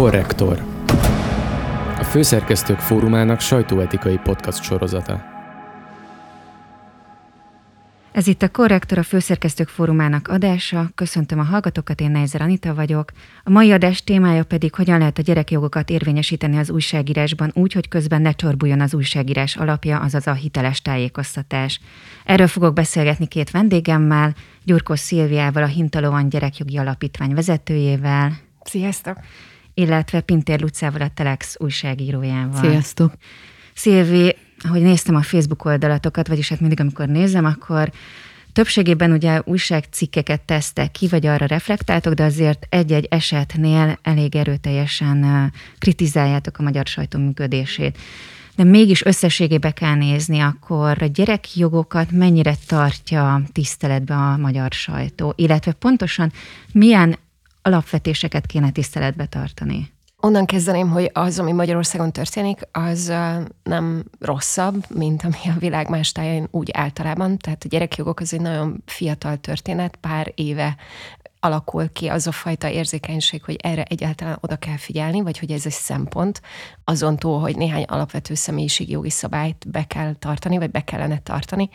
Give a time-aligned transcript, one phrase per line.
[0.00, 0.64] Korrektor.
[1.98, 5.24] A Főszerkesztők Fórumának sajtóetikai podcast sorozata.
[8.12, 10.90] Ez itt a Korrektor, a Főszerkesztők Fórumának adása.
[10.94, 13.12] Köszöntöm a hallgatókat, én Nejzer Anita vagyok.
[13.44, 18.22] A mai adás témája pedig, hogyan lehet a gyerekjogokat érvényesíteni az újságírásban úgy, hogy közben
[18.22, 21.80] ne csorbuljon az újságírás alapja, azaz a hiteles tájékoztatás.
[22.24, 28.32] Erről fogok beszélgetni két vendégemmel, Gyurkó Szilviával, a Hintalóan Gyerekjogi Alapítvány vezetőjével.
[28.64, 29.16] Sziasztok!
[29.80, 32.70] Illetve Pintér Lucával, a Telex újságírójával.
[32.70, 33.12] Sziasztok!
[33.74, 37.90] Szilvi, ahogy néztem a Facebook oldalatokat, vagyis hát mindig, amikor nézem, akkor
[38.52, 46.58] többségében ugye újságcikkeket tesztek ki, vagy arra reflektáltok, de azért egy-egy esetnél elég erőteljesen kritizáljátok
[46.58, 47.98] a magyar sajtó működését.
[48.56, 55.72] De mégis összességébe kell nézni, akkor a gyerekjogokat mennyire tartja tiszteletbe a magyar sajtó, illetve
[55.72, 56.32] pontosan
[56.72, 57.16] milyen
[57.62, 59.90] alapvetéseket kéne tiszteletbe tartani?
[60.22, 63.12] Onnan kezdeném, hogy az, ami Magyarországon történik, az
[63.62, 67.38] nem rosszabb, mint ami a világ más táján úgy általában.
[67.38, 70.76] Tehát a gyerekjogok az egy nagyon fiatal történet, pár éve
[71.40, 75.66] alakul ki az a fajta érzékenység, hogy erre egyáltalán oda kell figyelni, vagy hogy ez
[75.66, 76.40] egy szempont,
[76.84, 81.70] azon túl, hogy néhány alapvető személyiségi jogi szabályt be kell tartani, vagy be kellene tartani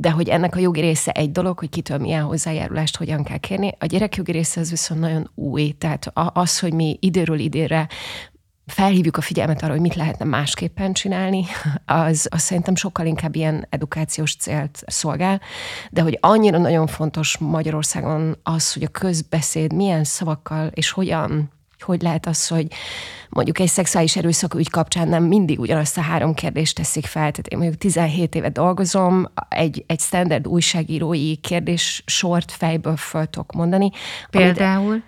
[0.00, 3.72] de hogy ennek a jogi része egy dolog, hogy kitől milyen hozzájárulást hogyan kell kérni.
[3.78, 7.88] A gyerekjogi része az viszont nagyon új, tehát az, hogy mi időről időre
[8.66, 11.44] felhívjuk a figyelmet arra, hogy mit lehetne másképpen csinálni,
[11.84, 15.40] az, az szerintem sokkal inkább ilyen edukációs célt szolgál,
[15.90, 21.50] de hogy annyira nagyon fontos Magyarországon az, hogy a közbeszéd milyen szavakkal és hogyan
[21.82, 22.66] hogy lehet az, hogy
[23.28, 27.30] mondjuk egy szexuális erőszak ügy kapcsán nem mindig ugyanazt a három kérdést teszik fel.
[27.30, 33.52] Tehát én mondjuk 17 éve dolgozom, egy, egy standard újságírói kérdés sort fejből föl tudok
[33.52, 33.90] mondani.
[34.30, 35.02] Például?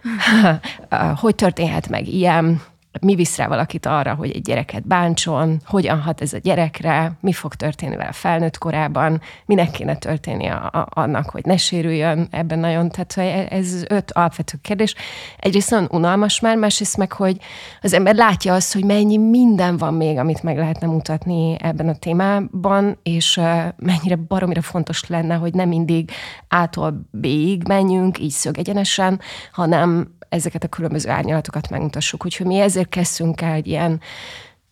[0.91, 2.63] Amit, hogy történhet meg ilyen?
[3.01, 7.33] Mi visz rá valakit arra, hogy egy gyereket bántson, hogyan hat ez a gyerekre, mi
[7.33, 12.59] fog történni vele felnőtt korában, minek kéne történni a, a, annak, hogy ne sérüljön ebben
[12.59, 12.91] nagyon.
[12.91, 14.95] Tehát ez öt alapvető kérdés.
[15.39, 17.37] Egyrészt nagyon unalmas már, másrészt meg, hogy
[17.81, 21.95] az ember látja azt, hogy mennyi minden van még, amit meg lehetne mutatni ebben a
[21.95, 23.41] témában, és
[23.77, 26.11] mennyire baromira fontos lenne, hogy nem mindig
[26.49, 29.21] ától B-ig menjünk, így szögegyenesen,
[29.53, 32.25] hanem ezeket a különböző árnyalatokat megmutassuk.
[32.25, 34.01] Úgyhogy mi ezért kezdtünk el egy ilyen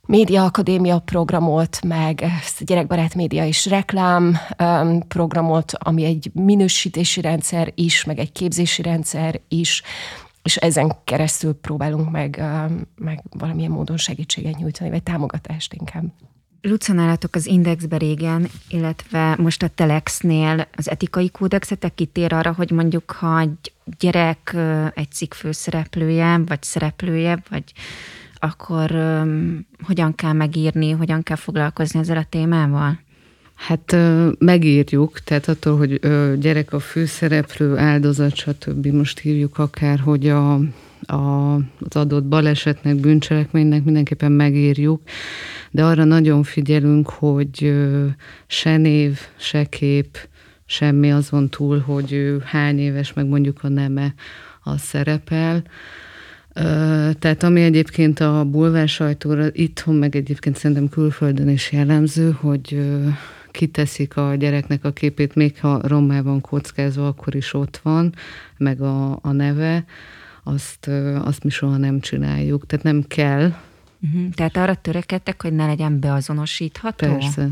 [0.07, 4.39] média akadémia programot, meg ezt a gyerekbarát média és reklám
[5.09, 9.83] programot, ami egy minősítési rendszer is, meg egy képzési rendszer is,
[10.43, 12.43] és ezen keresztül próbálunk meg,
[12.97, 16.05] meg valamilyen módon segítséget nyújtani, vagy támogatást inkább.
[16.63, 22.71] Luca, nálatok az Indexbe régen, illetve most a Telexnél az etikai kódexetek kitér arra, hogy
[22.71, 24.57] mondjuk, ha egy gyerek
[24.95, 27.65] egy cikk főszereplője, vagy szereplője, vagy
[28.35, 32.99] akkor um, hogyan kell megírni, hogyan kell foglalkozni ezzel a témával?
[33.55, 33.97] Hát
[34.39, 36.01] megírjuk, tehát attól, hogy
[36.39, 38.87] gyerek a főszereplő, áldozat, stb.
[38.87, 40.61] most hívjuk akár, hogy a,
[41.11, 45.03] a, az adott balesetnek, bűncselekménynek mindenképpen megírjuk,
[45.71, 47.75] de arra nagyon figyelünk, hogy
[48.47, 50.29] se név, se kép,
[50.67, 54.15] semmi azon túl, hogy ő hány éves, meg mondjuk a neme
[54.63, 55.63] az szerepel.
[57.19, 62.81] Tehát ami egyébként a bulvár sajtóra itthon, meg egyébként szerintem külföldön is jellemző, hogy
[63.51, 68.15] kiteszik a gyereknek a képét, még ha rommá van kockázva, akkor is ott van,
[68.57, 69.85] meg a, a neve,
[70.49, 70.91] azt,
[71.25, 72.67] azt mi soha nem csináljuk.
[72.67, 73.53] Tehát nem kell.
[74.01, 74.31] Uh-huh.
[74.35, 77.07] Tehát arra törekedtek, hogy ne legyen beazonosítható?
[77.07, 77.49] Persze.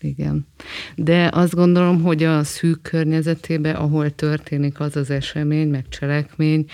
[0.00, 0.46] Igen.
[0.94, 6.66] De azt gondolom, hogy a szűk környezetében, ahol történik az az esemény, meg cselekmény,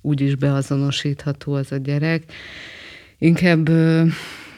[0.00, 2.32] úgyis beazonosítható az a gyerek.
[3.18, 3.68] Inkább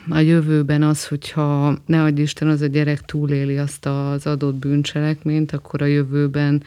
[0.08, 5.52] a jövőben az, hogyha ne adj Isten, az a gyerek túléli azt az adott bűncselekményt,
[5.52, 6.62] akkor a jövőben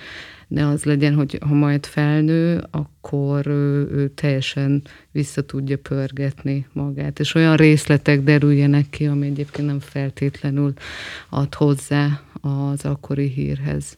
[0.52, 7.20] ne az legyen, hogy ha majd felnő, akkor ő, ő teljesen vissza tudja pörgetni magát,
[7.20, 10.74] és olyan részletek derüljenek ki, ami egyébként nem feltétlenül
[11.30, 13.98] ad hozzá az akkori hírhez.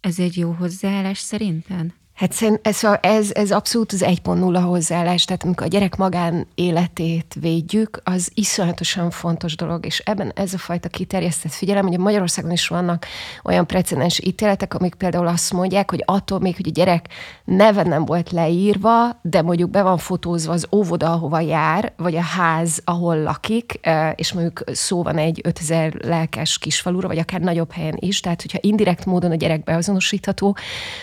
[0.00, 1.92] Ez egy jó hozzáállás szerinted?
[2.20, 8.00] Hát ez, ez, ez abszolút az 1.0 hozzáállás, tehát amikor a gyerek magán életét védjük,
[8.04, 13.06] az iszonyatosan fontos dolog, és ebben ez a fajta kiterjesztett figyelem, hogy Magyarországon is vannak
[13.44, 17.06] olyan precedens ítéletek, amik például azt mondják, hogy attól még, hogy a gyerek
[17.44, 22.22] neve nem volt leírva, de mondjuk be van fotózva az óvoda, ahova jár, vagy a
[22.22, 23.80] ház, ahol lakik,
[24.14, 28.58] és mondjuk szó van egy 5000 lelkes kisfalura, vagy akár nagyobb helyen is, tehát hogyha
[28.60, 30.56] indirekt módon a gyerek beazonosítható,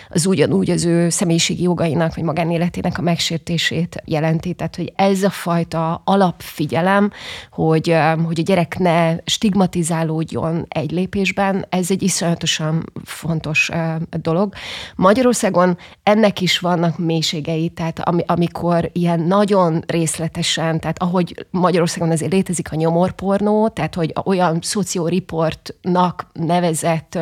[0.08, 4.52] az ugyanúgy az ő ő személyiségi jogainak, vagy magánéletének a megsértését jelenti.
[4.52, 7.10] Tehát, hogy ez a fajta alapfigyelem,
[7.50, 13.70] hogy, hogy a gyerek ne stigmatizálódjon egy lépésben, ez egy iszonyatosan fontos
[14.10, 14.54] dolog.
[14.96, 22.72] Magyarországon ennek is vannak mélységei, tehát amikor ilyen nagyon részletesen, tehát ahogy Magyarországon azért létezik
[22.72, 27.18] a nyomorpornó, tehát hogy olyan szocioriportnak nevezett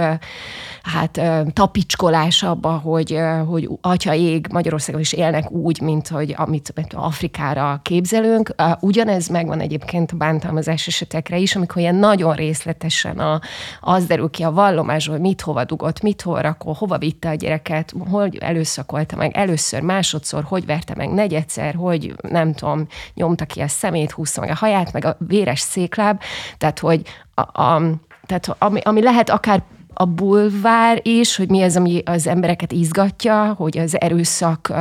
[0.83, 1.21] hát
[1.53, 8.55] tapicskolás abba, hogy, hogy atya ég Magyarországon is élnek úgy, mint hogy amit Afrikára képzelünk.
[8.81, 13.41] Ugyanez megvan egyébként a bántalmazás esetekre is, amikor ilyen nagyon részletesen a,
[13.81, 17.93] az derül ki a vallomásról, mit hova dugott, mit hova rakol, hova vitte a gyereket,
[18.11, 23.69] hogy előszakolta meg először, másodszor, hogy verte meg negyedszer, hogy nem tudom, nyomta ki a
[23.69, 26.21] szemét, húzta meg a haját, meg a véres székláb,
[26.59, 27.03] tehát hogy
[27.35, 27.83] a, a
[28.27, 29.63] tehát ami, ami lehet akár
[29.99, 34.73] a bulvár is, hogy mi az, ami az embereket izgatja, hogy az erőszak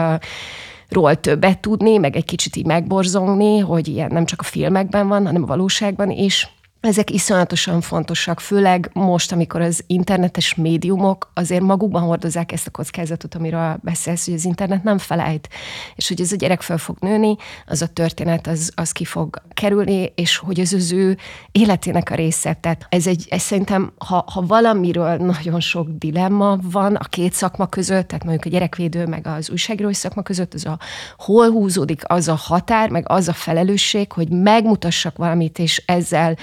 [0.89, 5.25] ról többet tudni, meg egy kicsit így megborzongni, hogy ilyen nem csak a filmekben van,
[5.25, 6.54] hanem a valóságban is.
[6.85, 13.35] Ezek iszonyatosan fontosak, főleg most, amikor az internetes médiumok azért magukban hordozzák ezt a kockázatot,
[13.35, 15.49] amiről beszélsz, hogy az internet nem felejt,
[15.95, 17.35] és hogy ez a gyerek fel fog nőni,
[17.67, 21.17] az a történet, az, az ki fog kerülni, és hogy ez az ő
[21.51, 22.53] életének a része.
[22.53, 27.67] Tehát ez egy, ez szerintem, ha, ha valamiről nagyon sok dilemma van a két szakma
[27.67, 30.79] között, tehát mondjuk a gyerekvédő meg az újságírói szakma között, az a
[31.17, 36.35] hol húzódik az a határ, meg az a felelősség, hogy megmutassak valamit, és ezzel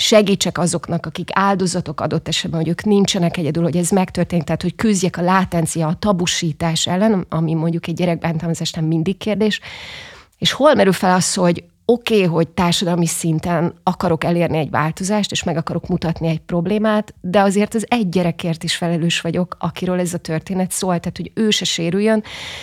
[0.00, 4.74] segítsek azoknak, akik áldozatok adott esetben, hogy ők nincsenek egyedül, hogy ez megtörténik, tehát hogy
[4.74, 9.60] küzdjek a látencia, a tabusítás ellen, ami mondjuk egy gyerekbántalmazás nem mindig kérdés,
[10.38, 15.30] és hol merül fel az, hogy oké, okay, hogy társadalmi szinten akarok elérni egy változást,
[15.30, 20.00] és meg akarok mutatni egy problémát, de azért az egy gyerekért is felelős vagyok, akiről
[20.00, 22.22] ez a történet szól, tehát hogy ő se sérüljön,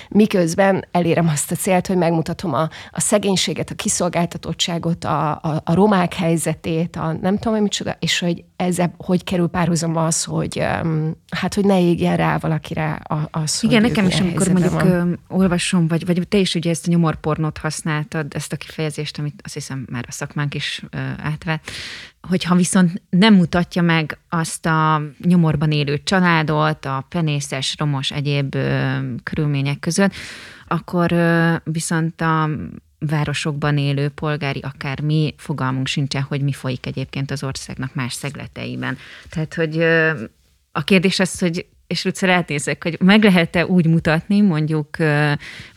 [0.10, 5.74] miközben elérem azt a célt, hogy megmutatom a, a szegénységet, a kiszolgáltatottságot, a, a, a
[5.74, 10.60] romák helyzetét, a nem tudom, hogy micsoda, és hogy ezzel hogy kerül párhuzamba az, hogy
[11.30, 15.20] hát, hogy ne égjen rá valakire az, Igen, nekem is, amikor mondjuk van.
[15.28, 19.54] olvasom, vagy, vagy te is ugye ezt a nyomorpornót használtad, ezt a kifejezést, amit azt
[19.54, 20.84] hiszem már a szakmánk is
[21.18, 21.72] átvett,
[22.22, 28.56] hogyha viszont nem mutatja meg azt a nyomorban élő családot, a penészes, romos egyéb
[29.24, 30.14] körülmények között,
[30.68, 31.16] akkor
[31.64, 32.50] viszont a
[33.08, 38.98] városokban élő polgári, akár mi fogalmunk sincsen, hogy mi folyik egyébként az országnak más szegleteiben.
[39.30, 39.82] Tehát, hogy
[40.72, 44.98] a kérdés az, hogy és Lucer elnézek, hogy meg lehet-e úgy mutatni, mondjuk,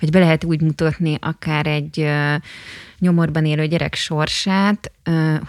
[0.01, 2.09] vagy be lehet úgy mutatni akár egy
[2.99, 4.93] nyomorban élő gyerek sorsát,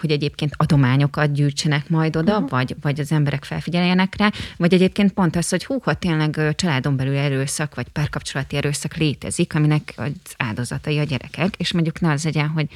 [0.00, 2.50] hogy egyébként adományokat gyűjtsenek majd oda, uh-huh.
[2.50, 6.96] vagy, vagy az emberek felfigyeljenek rá, vagy egyébként pont az, hogy hú, ha tényleg családon
[6.96, 12.24] belül erőszak, vagy párkapcsolati erőszak létezik, aminek az áldozatai a gyerekek, és mondjuk ne az
[12.24, 12.66] legyen, hogy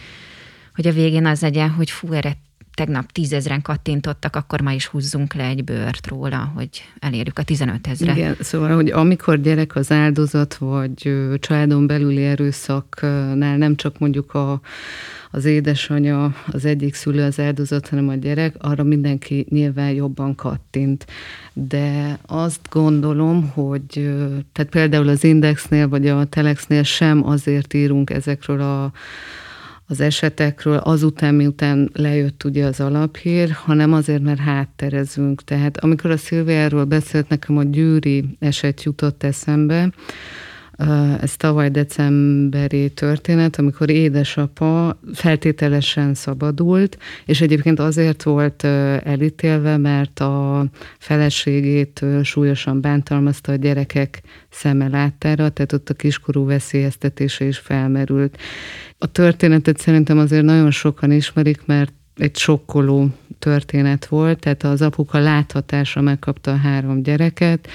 [0.74, 2.36] hogy a végén az legyen, hogy fú, erre
[2.74, 6.68] tegnap tízezren kattintottak, akkor ma is húzzunk le egy bőrt róla, hogy
[6.98, 8.12] elérjük a 15 ezre.
[8.12, 14.60] Igen, szóval, hogy amikor gyerek az áldozat, vagy családon belüli erőszaknál nem csak mondjuk a,
[15.30, 21.06] az édesanyja, az egyik szülő az áldozat, hanem a gyerek, arra mindenki nyilván jobban kattint.
[21.52, 24.14] De azt gondolom, hogy
[24.52, 28.92] tehát például az Indexnél, vagy a Telexnél sem azért írunk ezekről a
[29.86, 35.44] az esetekről azután, miután lejött ugye az alaphír, hanem azért, mert hátterezünk.
[35.44, 39.90] Tehát amikor a Szilviáról beszélt, nekem a gyűri eset jutott eszembe,
[41.20, 48.64] ez tavaly decemberi történet, amikor édesapa feltételesen szabadult, és egyébként azért volt
[49.04, 50.66] elítélve, mert a
[50.98, 58.38] feleségét súlyosan bántalmazta a gyerekek szeme láttára, tehát ott a kiskorú veszélyeztetése is felmerült.
[58.98, 63.08] A történetet szerintem azért nagyon sokan ismerik, mert egy sokkoló
[63.44, 67.68] történet volt, tehát az apuka láthatásra megkapta a három gyereket,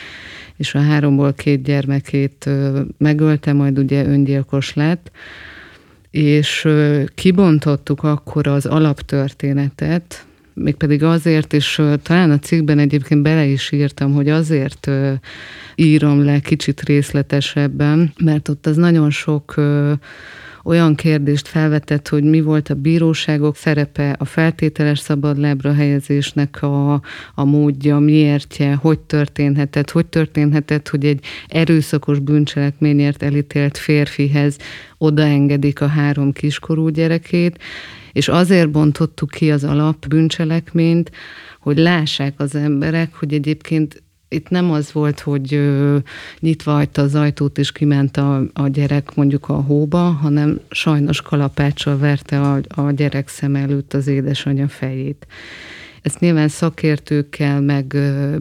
[0.58, 2.50] és a háromból két gyermekét
[2.98, 5.12] megölte, majd ugye öngyilkos lett,
[6.12, 6.68] és
[7.16, 14.30] kibontottuk akkor az alaptörténetet, mégpedig azért, és talán a cikkben egyébként bele is írtam, hogy
[14.30, 14.90] azért
[15.76, 19.56] írom le kicsit részletesebben, mert ott az nagyon sok
[20.64, 26.94] olyan kérdést felvetett, hogy mi volt a bíróságok szerepe, a feltételes szabadlábra helyezésnek a,
[27.36, 34.58] a módja, miértje, hogy történhetett, hogy történhetett, hogy egy erőszakos bűncselekményért elítélt férfihez
[34.98, 37.60] odaengedik a három kiskorú gyerekét,
[38.12, 41.12] és azért bontottuk ki az alap bűncselekményt,
[41.60, 45.98] hogy lássák az emberek, hogy egyébként itt nem az volt, hogy ö,
[46.40, 51.98] nyitva hagyta az ajtót, és kiment a, a gyerek mondjuk a hóba, hanem sajnos kalapáccsal
[51.98, 55.28] verte a, a gyerek szem előtt az édesanyja fejét.
[56.02, 57.86] Ezt nyilván szakértőkkel, meg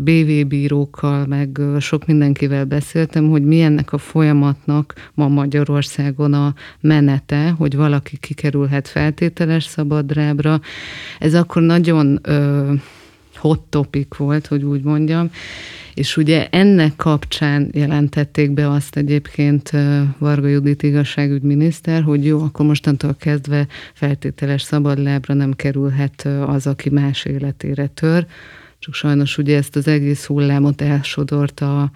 [0.00, 7.50] BV bírókkal, meg sok mindenkivel beszéltem, hogy mi ennek a folyamatnak ma Magyarországon a menete,
[7.50, 10.60] hogy valaki kikerülhet feltételes szabadrábra.
[11.18, 12.72] Ez akkor nagyon ö,
[13.38, 15.30] hot topic volt, hogy úgy mondjam,
[15.94, 19.70] és ugye ennek kapcsán jelentették be azt egyébként
[20.18, 27.24] Varga Judit igazságügyminiszter, hogy jó, akkor mostantól kezdve feltételes szabadlábra nem kerülhet az, aki más
[27.24, 28.26] életére tör.
[28.78, 31.90] Csak sajnos ugye ezt az egész hullámot elsodort a,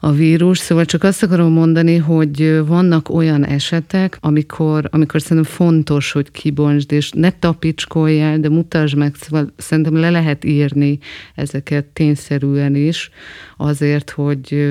[0.00, 0.58] a vírus.
[0.58, 6.92] Szóval csak azt akarom mondani, hogy vannak olyan esetek, amikor, amikor szerintem fontos, hogy kibontsd,
[6.92, 10.98] és ne tapicskoljál, de mutasd meg, szóval szerintem le lehet írni
[11.34, 13.10] ezeket tényszerűen is,
[13.56, 14.68] azért, hogy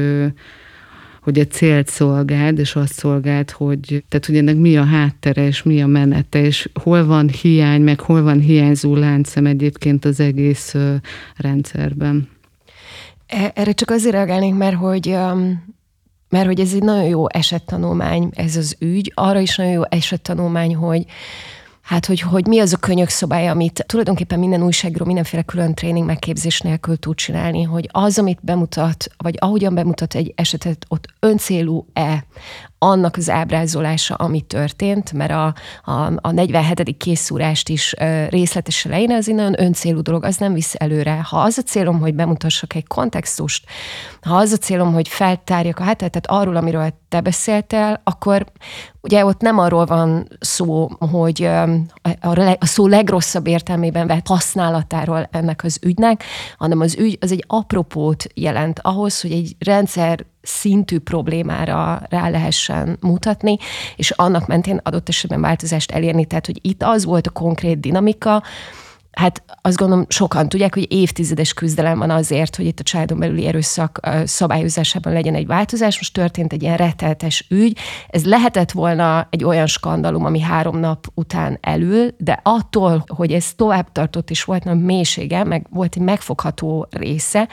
[1.25, 5.63] hogy egy célt szolgáld, és azt szolgáld, hogy, tehát, hogy ennek mi a háttere, és
[5.63, 10.75] mi a menete, és hol van hiány, meg hol van hiányzó láncem egyébként az egész
[11.36, 12.27] rendszerben.
[13.27, 15.74] E, erre csak azért reagálnék, mert hogy um,
[16.29, 20.75] mert hogy ez egy nagyon jó esettanulmány, ez az ügy, arra is nagyon jó esettanulmány,
[20.75, 21.05] hogy
[21.86, 26.05] Hát, hogy, hogy mi az a könyök szobája, amit tulajdonképpen minden újságíró mindenféle külön tréning
[26.05, 32.25] megképzés nélkül tud csinálni, hogy az, amit bemutat, vagy ahogyan bemutat egy esetet, ott öncélú-e
[32.86, 36.98] annak az ábrázolása, ami történt, mert a, a, a 47.
[36.98, 37.96] készúrást is
[38.30, 41.22] részletesen leírni, az egy nagyon öncélú dolog, az nem visz előre.
[41.30, 43.65] Ha az a célom, hogy bemutassak egy kontextust,
[44.22, 48.46] ha az a célom, hogy feltárjak a hátteret, arról, amiről te beszéltél, akkor
[49.01, 51.44] ugye ott nem arról van szó, hogy
[52.60, 56.24] a szó legrosszabb értelmében vett használatáról ennek az ügynek,
[56.58, 62.98] hanem az ügy az egy apropót jelent ahhoz, hogy egy rendszer szintű problémára rá lehessen
[63.02, 63.58] mutatni,
[63.96, 66.25] és annak mentén adott esetben változást elérni.
[66.25, 68.44] Tehát, hogy itt az volt a konkrét dinamika,
[69.15, 73.45] hát azt gondolom sokan tudják, hogy évtizedes küzdelem van azért, hogy itt a családon belüli
[73.48, 75.98] erőszak szabályozásában legyen egy változás.
[75.98, 77.77] Most történt egy ilyen reteltes ügy.
[78.07, 83.53] Ez lehetett volna egy olyan skandalum, ami három nap után elül, de attól, hogy ez
[83.53, 87.48] tovább tartott és volt nagy mélysége, meg volt egy megfogható része,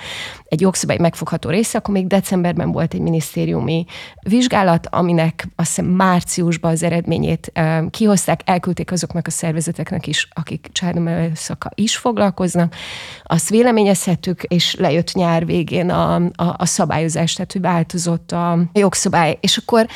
[0.45, 3.85] egy jogszabály megfogható része, akkor még decemberben volt egy minisztériumi
[4.23, 7.53] vizsgálat, aminek azt hiszem márciusban az eredményét
[7.91, 12.75] kihozták, elküldték azoknak a szervezeteknek is, akik családon belül időszaka is foglalkoznak.
[13.23, 19.39] Azt véleményezhettük, és lejött nyár végén a, a, a szabályozás, tehát hogy változott a jogszabály.
[19.41, 19.87] És akkor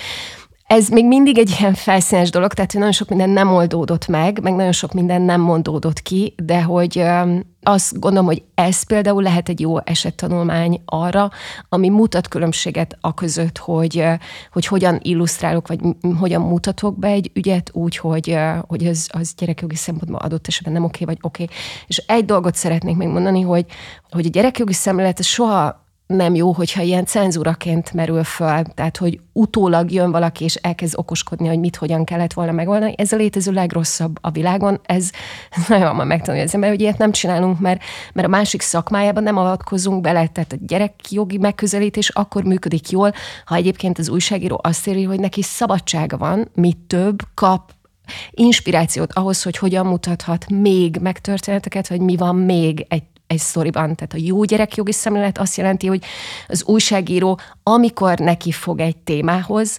[0.66, 4.42] ez még mindig egy ilyen felszínes dolog, tehát hogy nagyon sok minden nem oldódott meg,
[4.42, 7.04] meg nagyon sok minden nem mondódott ki, de hogy
[7.62, 11.30] azt gondolom, hogy ez például lehet egy jó esettanulmány arra,
[11.68, 14.04] ami mutat különbséget a között, hogy,
[14.52, 15.80] hogy hogyan illusztrálok, vagy
[16.18, 20.84] hogyan mutatok be egy ügyet úgy, hogy, hogy az, az gyerekjogi szempontból adott esetben nem
[20.84, 21.46] oké, vagy oké.
[21.86, 23.66] És egy dolgot szeretnék még mondani, hogy,
[24.10, 29.90] hogy a gyerekjogi szemlélet soha nem jó, hogyha ilyen cenzúraként merül föl, tehát hogy utólag
[29.90, 32.94] jön valaki, és elkezd okoskodni, hogy mit, hogyan kellett volna megoldani.
[32.96, 34.80] Ez a létező legrosszabb a világon.
[34.82, 35.10] Ez
[35.68, 37.82] nagyon ma megtanulja az ember, hogy ilyet nem csinálunk, mert,
[38.12, 40.26] mert a másik szakmájában nem avatkozunk bele.
[40.26, 43.12] Tehát a gyerekjogi megközelítés akkor működik jól,
[43.44, 47.74] ha egyébként az újságíró azt éri, hogy neki szabadsága van, mit több, kap
[48.30, 53.94] inspirációt ahhoz, hogy hogyan mutathat még megtörténeteket, vagy mi van még egy egy sztoriban.
[53.94, 56.04] Tehát a jó gyerekjogi szemlélet azt jelenti, hogy
[56.48, 59.78] az újságíró, amikor neki fog egy témához,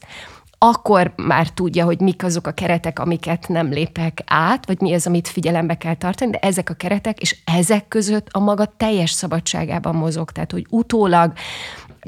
[0.57, 5.07] akkor már tudja, hogy mik azok a keretek, amiket nem lépek át, vagy mi az,
[5.07, 9.95] amit figyelembe kell tartani, de ezek a keretek, és ezek között a maga teljes szabadságában
[9.95, 10.31] mozog.
[10.31, 11.33] Tehát, hogy utólag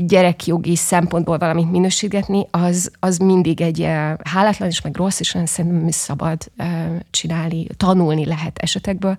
[0.06, 3.88] gyerekjogi szempontból valamit minősítgetni, az, az mindig egy uh,
[4.24, 6.66] hálátlan és meg rossz, és szerintem szabad uh,
[7.12, 9.18] csinálni, tanulni lehet esetekből,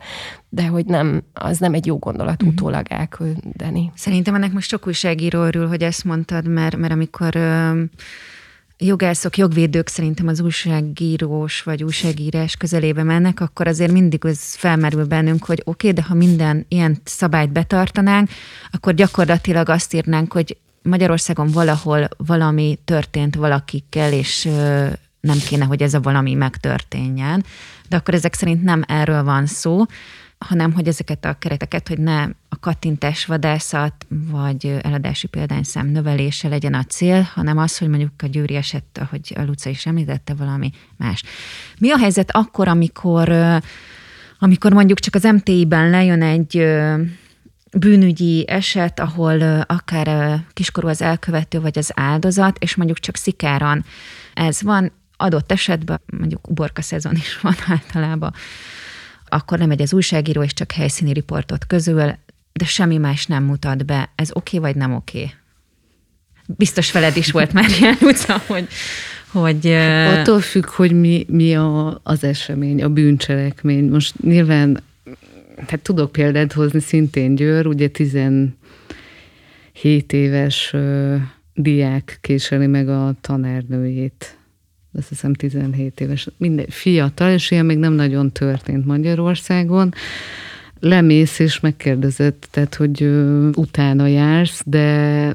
[0.49, 2.49] de hogy nem, az nem egy jó gondolat uh-huh.
[2.49, 3.92] utólag elküldeni.
[3.94, 7.78] Szerintem ennek most csak újságíró örül, hogy ezt mondtad, mert, mert amikor uh,
[8.80, 15.44] jogászok, jogvédők szerintem az újságírós vagy újságírás közelébe mennek, akkor azért mindig az felmerül bennünk,
[15.44, 18.28] hogy oké, okay, de ha minden ilyen szabályt betartanánk,
[18.70, 24.49] akkor gyakorlatilag azt írnánk, hogy Magyarországon valahol valami történt valakikkel, és
[25.20, 27.44] nem kéne, hogy ez a valami megtörténjen.
[27.88, 29.84] De akkor ezek szerint nem erről van szó,
[30.38, 36.75] hanem hogy ezeket a kereteket, hogy ne a kattintás vadászat vagy eladási példányszám növelése legyen
[36.75, 40.70] a cél, hanem az, hogy mondjuk a győri eset, ahogy a Luca is említette, valami
[40.96, 41.22] más.
[41.78, 43.32] Mi a helyzet akkor, amikor,
[44.38, 46.66] amikor mondjuk csak az MTI-ben lejön egy
[47.78, 53.84] bűnügyi eset, ahol akár kiskorú az elkövető vagy az áldozat, és mondjuk csak szikáran
[54.34, 58.34] ez van, adott esetben mondjuk uborka szezon is van általában,
[59.28, 62.12] akkor nem megy az újságíró, és csak helyszíni riportot közül,
[62.52, 64.10] de semmi más nem mutat be.
[64.14, 65.18] Ez oké okay, vagy nem oké?
[65.18, 65.34] Okay?
[66.46, 68.66] Biztos veled is volt már ilyen utca, hogy,
[69.28, 69.66] hogy...
[69.66, 73.88] Attól függ, hogy mi, mi a, az esemény, a bűncselekmény.
[73.88, 74.82] Most nyilván,
[75.57, 78.52] hát tudok példát hozni, szintén Győr, ugye 17
[80.12, 81.16] éves uh,
[81.54, 84.38] diák késeli meg a tanárnőjét.
[84.92, 86.28] Azt hiszem 17 éves.
[86.37, 89.92] Minden fiatal, és ilyen még nem nagyon történt Magyarországon
[90.80, 95.35] lemész és megkérdezett, tehát, hogy uh, utána jársz, de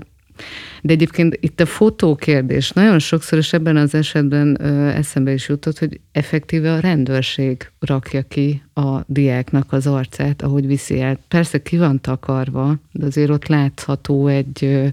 [0.81, 5.79] de egyébként itt a fotókérdés nagyon sokszor, és ebben az esetben ö, eszembe is jutott,
[5.79, 11.19] hogy effektíve a rendőrség rakja ki a diáknak az arcát, ahogy viszi el.
[11.27, 14.87] Persze ki van takarva, de azért ott látható egy, ö,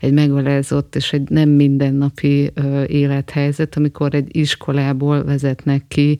[0.00, 6.18] egy megalázott és egy nem mindennapi ö, élethelyzet, amikor egy iskolából vezetnek ki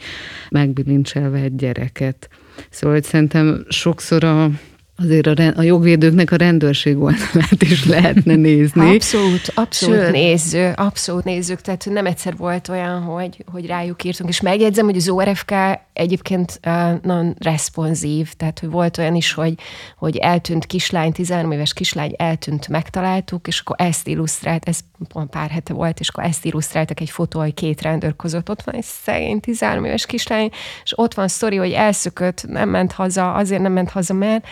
[0.50, 2.28] megbilincselve egy gyereket.
[2.70, 4.50] Szóval hogy szerintem sokszor a
[4.96, 8.94] azért a, a jogvédőknek a rendőrség oldalát is lehetne nézni.
[8.94, 10.12] Abszolút, abszolút Sőt.
[10.12, 14.96] néző, abszolút nézzük, tehát nem egyszer volt olyan, hogy, hogy rájuk írtunk, és megjegyzem, hogy
[14.96, 15.52] az ORFK
[15.92, 16.72] egyébként uh,
[17.02, 19.54] nagyon responsív, tehát hogy volt olyan is, hogy,
[19.96, 25.50] hogy eltűnt kislány, 13 éves kislány eltűnt, megtaláltuk, és akkor ezt illusztrált, ez pont pár
[25.50, 28.84] hete volt, és akkor ezt illusztráltak egy fotó, hogy két rendőr között ott van egy
[28.84, 30.50] szegény 13 éves kislány,
[30.84, 34.46] és ott van sztori, hogy elszökött, nem ment haza, azért nem ment haza, mert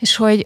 [0.00, 0.44] és hogy,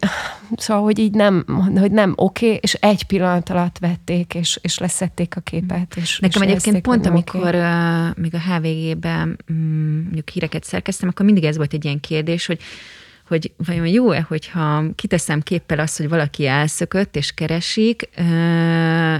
[0.55, 1.45] szóval, hogy így nem,
[1.75, 5.95] hogy nem oké, okay, és egy pillanat alatt vették, és, és leszették a képet.
[5.95, 7.59] És, Nekem és egyébként pont, amikor okay.
[7.59, 12.45] uh, még a HVG-ben um, mondjuk híreket szerkeztem, akkor mindig ez volt egy ilyen kérdés,
[12.45, 12.61] hogy
[13.27, 19.17] hogy vajon jó-e, hogyha kiteszem képpel azt, hogy valaki elszökött és keresik, uh,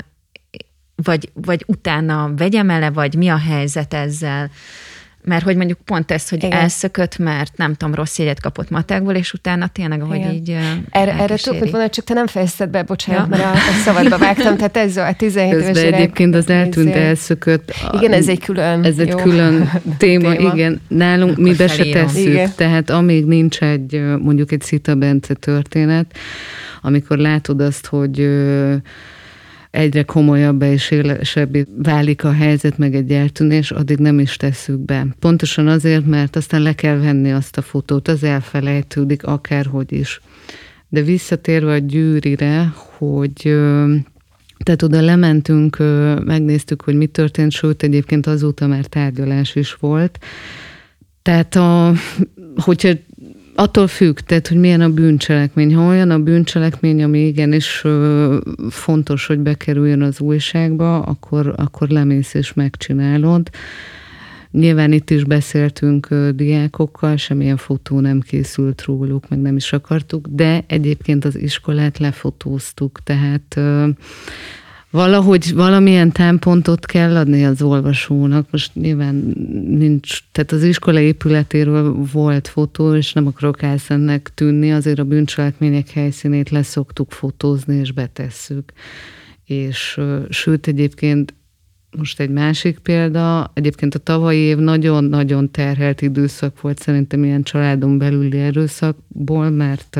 [0.95, 4.51] vagy, vagy utána vegyem ele, vagy mi a helyzet ezzel?
[5.25, 6.51] Mert hogy mondjuk pont ez, hogy Igen.
[6.59, 10.33] elszökött, mert nem tudom, rossz jegyet kapott matekból, és utána tényleg, ahogy Igen.
[10.33, 10.57] így
[10.89, 13.27] Erre, erre tudok mondani, csak te nem fejezted be, bocsánat, ja.
[13.27, 15.93] mert a, a szabadba vágtam, tehát ez a 17 éves gyerek.
[15.93, 17.73] egyébként az eltűnt, izé- elszökött.
[17.91, 19.17] Igen, ez egy külön Ez egy jó.
[19.17, 20.81] külön téma, téma, igen.
[20.87, 22.51] Nálunk Akkor mi be se tesszük, igen.
[22.55, 26.17] tehát amíg nincs egy, mondjuk egy Szita Bence történet,
[26.81, 28.29] amikor látod azt, hogy
[29.75, 35.07] egyre komolyabb és élesebbé válik a helyzet, meg egy eltűnés, addig nem is tesszük be.
[35.19, 40.21] Pontosan azért, mert aztán le kell venni azt a fotót, az elfelejtődik, akárhogy is.
[40.89, 43.55] De visszatérve a gyűrire, hogy
[44.63, 45.77] tehát oda lementünk,
[46.25, 50.19] megnéztük, hogy mi történt, sőt egyébként azóta már tárgyalás is volt.
[51.21, 51.93] Tehát a,
[52.55, 52.89] hogyha
[53.57, 55.75] Attól függ, tehát, hogy milyen a bűncselekmény.
[55.75, 57.83] Ha olyan a bűncselekmény, ami igenis
[58.69, 63.49] fontos, hogy bekerüljön az újságba, akkor, akkor lemész és megcsinálod.
[64.51, 70.63] Nyilván itt is beszéltünk diákokkal, semmilyen fotó nem készült róluk, meg nem is akartuk, de
[70.67, 73.59] egyébként az iskolát lefotóztuk, tehát
[74.95, 78.47] valahogy valamilyen támpontot kell adni az olvasónak.
[78.51, 79.15] Most nyilván
[79.67, 85.89] nincs, tehát az iskola épületéről volt fotó, és nem akarok elszennek tűnni, azért a bűncselekmények
[85.89, 88.71] helyszínét leszoktuk fotózni, és betesszük.
[89.45, 91.33] És sőt, egyébként
[91.97, 97.97] most egy másik példa, egyébként a tavalyi év nagyon-nagyon terhelt időszak volt szerintem ilyen családon
[97.97, 99.99] belüli erőszakból, mert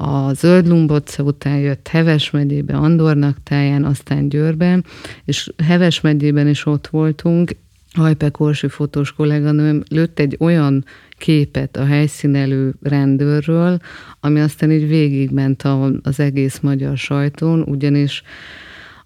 [0.00, 4.84] a Zöld Lumbotca után jött Heves megyébe, Andornak táján, aztán Győrben,
[5.24, 7.50] és Heves megyében is ott voltunk,
[7.94, 10.84] Hajpek Orsi fotós kolléganőm lőtt egy olyan
[11.18, 13.78] képet a helyszínelő rendőrről,
[14.20, 15.62] ami aztán így végigment
[16.02, 18.22] az egész magyar sajtón, ugyanis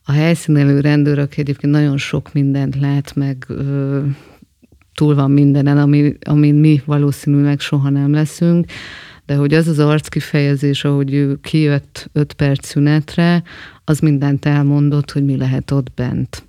[0.05, 4.03] a helyszínelő rendőr, aki egyébként nagyon sok mindent lát, meg ö,
[4.95, 8.67] túl van mindenen, ami, amin mi valószínűleg soha nem leszünk,
[9.27, 13.43] de hogy az az arc kifejezés, ahogy ő kijött öt perc szünetre,
[13.85, 16.45] az mindent elmondott, hogy mi lehet ott bent.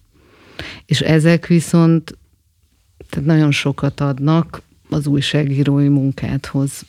[0.86, 2.18] És ezek viszont
[3.10, 6.86] tehát nagyon sokat adnak az újságírói munkádhoz.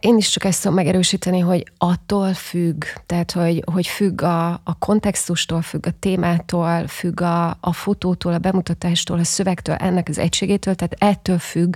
[0.00, 4.78] Én is csak ezt tudom megerősíteni, hogy attól függ, tehát hogy, hogy függ a, a
[4.78, 10.74] kontextustól, függ a témától, függ a, a fotótól, a bemutatástól, a szövegtől, ennek az egységétől,
[10.74, 11.74] tehát ettől függ,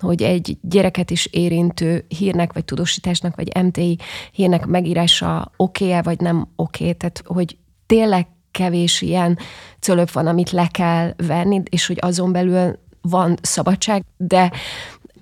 [0.00, 3.98] hogy egy gyereket is érintő hírnek, vagy tudósításnak, vagy MTI
[4.32, 7.56] hírnek megírása oké-e, vagy nem oké, tehát hogy
[7.86, 9.38] tényleg kevés ilyen
[9.80, 14.52] cölöp van, amit le kell venni, és hogy azon belül van szabadság, de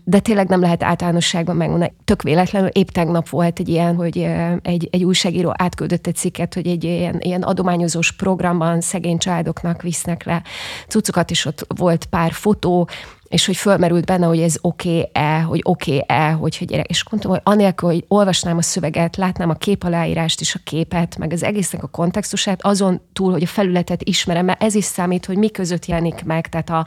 [0.09, 1.95] de tényleg nem lehet általánosságban megmondani.
[2.05, 4.27] Tök véletlenül épp tegnap volt egy ilyen, hogy
[4.63, 10.25] egy, egy újságíró átküldött egy cikket, hogy egy ilyen, ilyen adományozós programban szegény családoknak visznek
[10.25, 10.43] le
[10.87, 12.89] cuccokat, és ott volt pár fotó,
[13.29, 16.87] és hogy fölmerült benne, hogy ez oké-e, hogy oké-e, hogyha gyerek.
[16.87, 21.33] És mondtam, hogy anélkül, hogy olvasnám a szöveget, látnám a képaláírást és a képet, meg
[21.33, 25.37] az egésznek a kontextusát, azon túl, hogy a felületet ismerem, mert ez is számít, hogy
[25.37, 26.87] mi között jelenik meg, tehát a,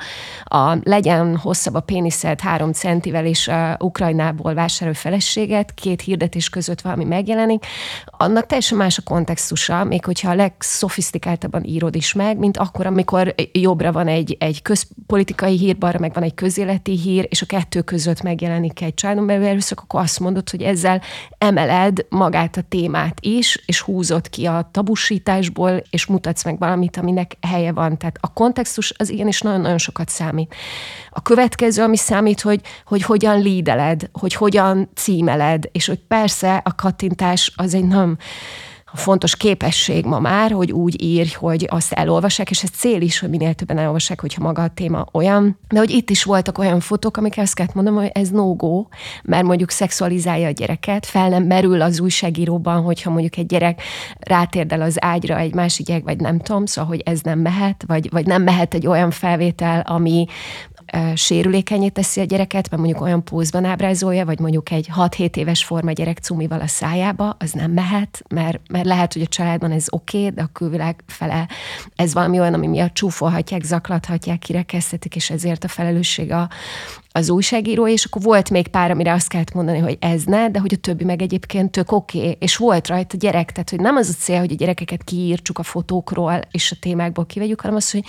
[0.58, 6.82] a legyen hosszabb a péniszed három centivel, és a Ukrajnából vásárol feleséget, két hirdetés között
[6.82, 7.66] valami megjelenik,
[8.06, 13.36] annak teljesen más a kontextusa, még hogyha a legszofisztikáltabban írod is meg, mint akkor, amikor
[13.52, 17.46] jobbra van egy, egy közpolitikai hír, balra meg van egy egy közéleti hír, és a
[17.46, 21.02] kettő között megjelenik egy családon belül erőszak, akkor azt mondod, hogy ezzel
[21.38, 27.38] emeled magát a témát is, és húzod ki a tabusításból, és mutatsz meg valamit, aminek
[27.42, 27.98] helye van.
[27.98, 30.56] Tehát a kontextus az igenis nagyon-nagyon sokat számít.
[31.10, 36.76] A következő, ami számít, hogy, hogy hogyan lídeled, hogy hogyan címeled, és hogy persze a
[36.76, 38.18] kattintás az egy nem
[38.94, 43.30] fontos képesség ma már, hogy úgy írj, hogy azt elolvassák, és ez cél is, hogy
[43.30, 45.60] minél többen elolvassák, hogyha maga a téma olyan.
[45.68, 48.86] De hogy itt is voltak olyan fotók, amik ezt kellett mondom, hogy ez no-go,
[49.24, 53.82] mert mondjuk szexualizálja a gyereket, fel nem merül az újságíróban, hogyha mondjuk egy gyerek
[54.20, 58.10] rátérdel az ágyra egy másik gyerek, vagy nem tudom, szóval, hogy ez nem mehet, vagy,
[58.12, 60.26] vagy nem mehet egy olyan felvétel, ami,
[61.16, 65.92] sérülékenyé teszi a gyereket, mert mondjuk olyan pózban ábrázolja, vagy mondjuk egy 6-7 éves forma
[65.92, 70.18] gyerek cumival a szájába, az nem mehet, mert, mert lehet, hogy a családban ez oké,
[70.18, 71.48] okay, de a külvilág fele
[71.96, 76.50] ez valami olyan, ami miatt csúfolhatják, zaklathatják, kirekesztetik, és ezért a felelősség a,
[77.14, 80.60] az újságíró, és akkor volt még pár, amire azt kellett mondani, hogy ez ne, de
[80.60, 83.96] hogy a többi meg egyébként tök oké, okay, és volt rajta gyerek, tehát hogy nem
[83.96, 87.92] az a cél, hogy a gyerekeket kiírtsuk a fotókról és a témákból kivegyük, hanem az,
[87.92, 88.04] hogy,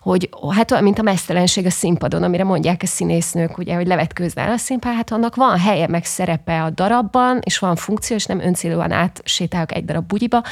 [0.00, 4.56] hogy hát mint a mesztelenség a színpadon, amire mondják a színésznők, ugye, hogy levetkőzne a
[4.56, 8.92] színpad, hát annak van helye, meg szerepe a darabban, és van funkció, és nem öncélúan
[8.92, 10.42] átsétálok egy darab bugyiba,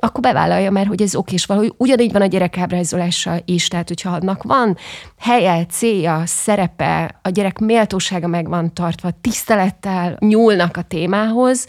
[0.00, 4.10] akkor bevállalja, mert hogy ez oké, és valahogy ugyanígy van a gyerekábrázolással is, tehát hogyha
[4.10, 4.76] annak van
[5.18, 11.66] helye, célja, szerepe, a gyerek méltósága meg van tartva, tisztelettel nyúlnak a témához,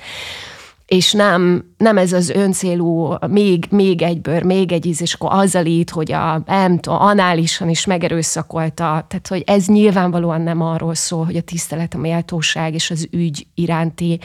[0.91, 5.29] és nem, nem ez az öncélú, még, még egy bőr, még egy íz, és akkor
[5.33, 10.95] azzal itt, hogy a, nem tudom, análisan is megerőszakolta, tehát hogy ez nyilvánvalóan nem arról
[10.95, 14.19] szól, hogy a tisztelet, a méltóság és az ügy iránti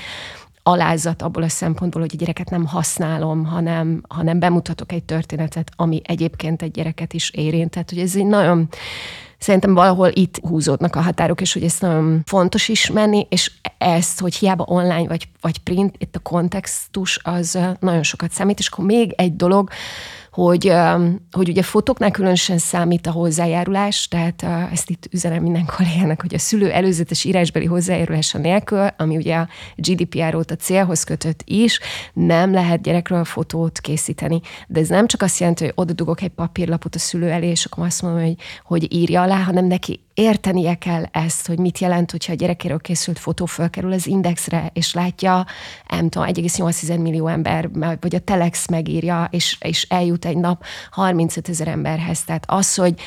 [0.67, 6.01] alázat abból a szempontból, hogy a gyereket nem használom, hanem, hanem bemutatok egy történetet, ami
[6.05, 7.71] egyébként egy gyereket is érint.
[7.71, 8.69] Tehát, hogy ez egy nagyon
[9.39, 14.35] Szerintem valahol itt húzódnak a határok, és hogy ezt nagyon fontos ismerni, és ezt, hogy
[14.35, 19.13] hiába online vagy, vagy print, itt a kontextus az nagyon sokat számít, és akkor még
[19.17, 19.71] egy dolog,
[20.37, 20.73] hogy,
[21.31, 26.39] hogy ugye fotóknál különösen számít a hozzájárulás, tehát ezt itt üzenem minden kollégának, hogy a
[26.39, 31.81] szülő előzetes írásbeli hozzájárulása nélkül, ami ugye a GDPR óta célhoz kötött is,
[32.13, 34.41] nem lehet gyerekről fotót készíteni.
[34.67, 37.65] De ez nem csak azt jelenti, hogy oda dugok egy papírlapot a szülő elé, és
[37.65, 42.11] akkor azt mondom, hogy, hogy írja alá, hanem neki értenie kell ezt, hogy mit jelent,
[42.11, 45.47] hogyha a gyerekéről készült fotó fölkerül az indexre, és látja,
[45.89, 51.49] nem tudom, 1,8 millió ember, vagy a Telex megírja, és, és eljut egy nap 35
[51.49, 52.25] ezer emberhez.
[52.25, 53.01] Tehát az, hogy,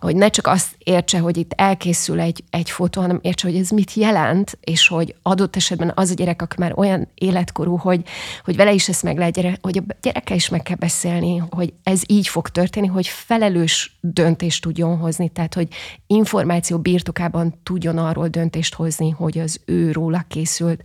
[0.00, 3.70] hogy ne csak azt értse, hogy itt elkészül egy, egy fotó, hanem értse, hogy ez
[3.70, 8.02] mit jelent, és hogy adott esetben az a gyerek, aki már olyan életkorú, hogy,
[8.44, 11.72] hogy vele is ezt meg lehet, gyere, hogy a gyereke is meg kell beszélni, hogy
[11.82, 15.68] ez így fog történni, hogy felelős döntést tudjon hozni, tehát hogy
[16.06, 20.82] információ birtokában tudjon arról döntést hozni, hogy az ő róla készült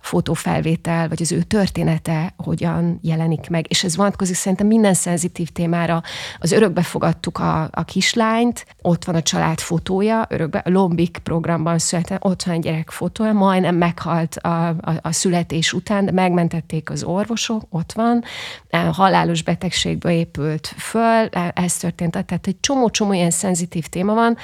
[0.00, 3.66] fotófelvétel, vagy az ő története hogyan jelenik meg.
[3.68, 6.02] És ez vonatkozik szerintem minden szenzitív témára.
[6.38, 11.78] Az örökbe fogadtuk a, a kislányt, ott van a család fotója, örökbe, a Lombik programban
[11.78, 16.90] született, ott van a gyerek fotója, majdnem meghalt a, a, a születés után, de megmentették
[16.90, 18.24] az orvosok, ott van,
[18.92, 24.36] halálos betegségből épült föl, ez történt, tehát egy csomó-csomó ilyen szenzitív téma van,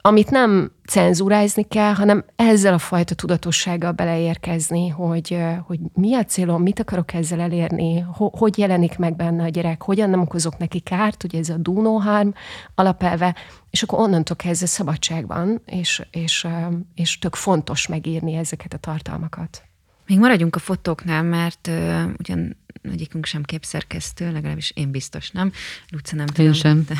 [0.00, 6.62] amit nem cenzúrázni kell, hanem ezzel a fajta tudatossággal beleérkezni, hogy, hogy mi a célom,
[6.62, 11.24] mit akarok ezzel elérni, hogy jelenik meg benne a gyerek, hogyan nem okozok neki kárt,
[11.24, 12.30] ugye ez a do no harm
[12.74, 13.36] alapelve,
[13.70, 16.46] és akkor onnantól kezdve szabadság van, és, és,
[16.94, 19.62] és tök fontos megírni ezeket a tartalmakat.
[20.06, 25.52] Még maradjunk a fotóknál, mert uh, ugyan egyikünk sem képszerkesztő, legalábbis én biztos nem.
[25.90, 26.46] Luca nem tudom.
[26.46, 26.84] Én sem.
[26.88, 26.94] De,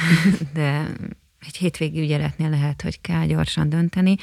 [0.52, 0.86] de
[1.46, 4.16] egy hétvégi ügyeletnél lehet, hogy kell gyorsan dönteni,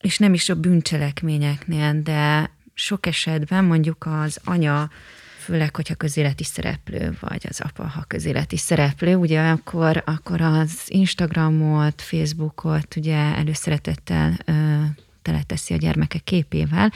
[0.00, 4.90] és nem is a bűncselekményeknél, de sok esetben mondjuk az anya,
[5.38, 12.02] főleg, hogyha közéleti szereplő, vagy az apa, ha közéleti szereplő, ugye akkor, akkor az Instagramot,
[12.02, 14.52] Facebookot ugye előszeretettel ö,
[15.22, 16.92] teleteszi a gyermeke képével,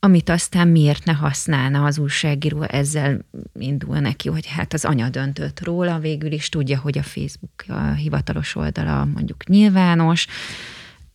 [0.00, 3.18] amit aztán miért ne használna az újságíró, ezzel
[3.58, 7.92] indul neki, hogy hát az anya döntött róla, végül is tudja, hogy a Facebook a
[7.92, 10.26] hivatalos oldala mondjuk nyilvános,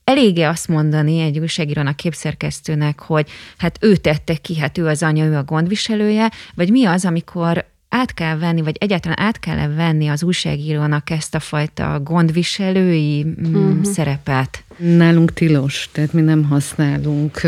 [0.04, 5.26] Elége azt mondani egy újságírónak, képszerkesztőnek, hogy hát ő tette ki, hát ő az anya,
[5.26, 9.68] ő a gondviselője, vagy mi az, amikor át kell venni, vagy egyáltalán át kell -e
[9.68, 13.84] venni az újságírónak ezt a fajta gondviselői uh-huh.
[13.84, 14.64] szerepet?
[14.78, 17.42] Nálunk tilos, tehát mi nem használunk,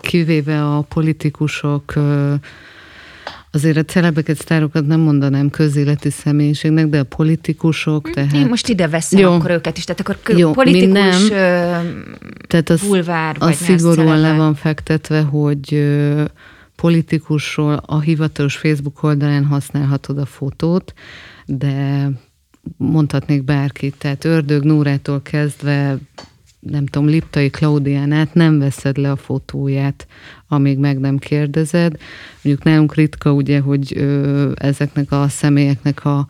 [0.00, 1.94] kivéve a politikusok
[3.50, 8.32] Azért a celebeket, sztárokat nem mondanám közéleti személyiségnek, de a politikusok, hm, tehát...
[8.32, 9.32] Én most ide veszem jó.
[9.32, 12.04] akkor őket is, tehát akkor jó, politikus, nem.
[12.48, 15.86] tehát az, bulvár, az szigorúan le van fektetve, hogy
[16.76, 20.94] politikusról a hivatalos Facebook oldalán használhatod a fotót,
[21.46, 22.08] de
[22.76, 25.98] mondhatnék bárkit, tehát Ördög Núrától kezdve
[26.70, 30.06] nem tudom, Liptai Klaudiánát nem veszed le a fotóját,
[30.48, 31.96] amíg meg nem kérdezed.
[32.42, 36.26] Mondjuk nálunk ritka ugye, hogy ö, ezeknek a személyeknek a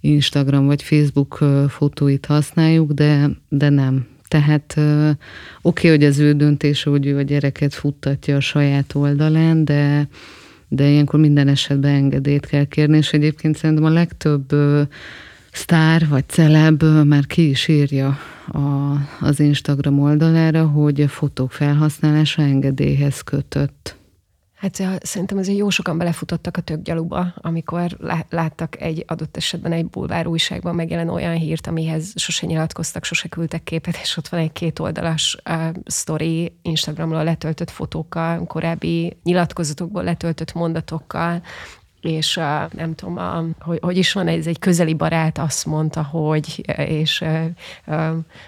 [0.00, 4.06] Instagram vagy Facebook fotóit használjuk, de, de nem.
[4.28, 5.16] Tehát oké,
[5.62, 10.08] okay, hogy az ő döntése, hogy ő a gyereket futtatja a saját oldalán, de,
[10.68, 14.82] de ilyenkor minden esetben engedélyt kell kérni, és egyébként szerintem a legtöbb ö,
[15.52, 18.18] sztár vagy celeb már ki is írja
[18.52, 23.96] a, az Instagram oldalára, hogy a fotók felhasználása engedélyhez kötött.
[24.64, 27.96] Hát szerintem azért jó sokan belefutottak a tökgyaluba, amikor
[28.28, 33.62] láttak egy adott esetben egy bulvár újságban megjelen olyan hírt, amihez sose nyilatkoztak, sose küldtek
[33.62, 40.52] képet, és ott van egy két oldalas uh, story Instagramról letöltött fotókkal, korábbi nyilatkozatokból letöltött
[40.52, 41.42] mondatokkal,
[42.04, 46.02] és a, nem tudom, a, hogy, hogy is van, ez egy közeli barát azt mondta,
[46.02, 47.24] hogy, és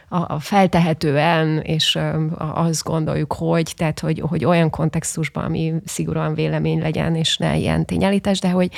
[0.09, 1.99] a, a feltehetően, és
[2.38, 7.85] azt gondoljuk, hogy, tehát, hogy, hogy olyan kontextusban, ami szigorúan vélemény legyen, és ne ilyen
[7.85, 8.71] tényállítás, de hogy,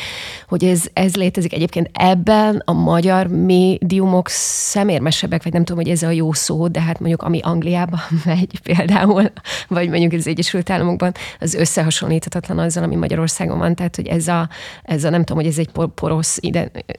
[0.48, 1.52] hogy ez, ez létezik.
[1.52, 6.80] Egyébként ebben a magyar médiumok szemérmesebbek, vagy nem tudom, hogy ez a jó szó, de
[6.80, 9.30] hát mondjuk ami Angliában megy például,
[9.68, 14.48] vagy mondjuk az Egyesült Államokban, az összehasonlíthatatlan azzal, ami Magyarországon van, tehát hogy ez a,
[14.82, 16.38] ez a nem tudom, hogy ez egy porosz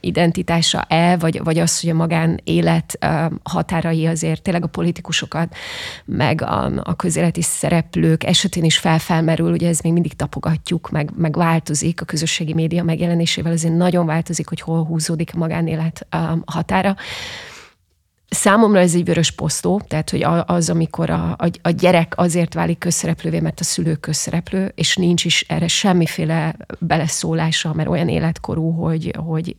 [0.00, 2.98] identitása-e, vagy, vagy az, hogy a magánélet
[3.42, 5.54] határai azért tényleg a politikusokat,
[6.04, 11.36] meg a, a közéleti szereplők esetén is felfelmerül, ugye ez még mindig tapogatjuk, meg, meg
[11.36, 16.06] változik a közösségi média megjelenésével, azért nagyon változik, hogy hol húzódik a magánélet
[16.44, 16.96] határa.
[18.32, 22.78] Számomra ez egy vörös posztó, tehát hogy az, amikor a, a, a gyerek azért válik
[22.78, 29.14] közszereplővé, mert a szülő közszereplő, és nincs is erre semmiféle beleszólása, mert olyan életkorú, hogy,
[29.16, 29.54] hogy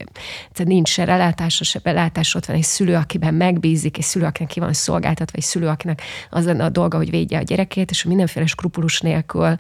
[0.54, 4.52] tehát nincs se relátása, se belátása, ott van egy szülő, akiben megbízik, egy szülő, akinek
[4.52, 8.04] ki van szolgáltatva, egy szülő, akinek az lenne a dolga, hogy védje a gyerekét, és
[8.04, 9.56] mindenféle skrupulus nélkül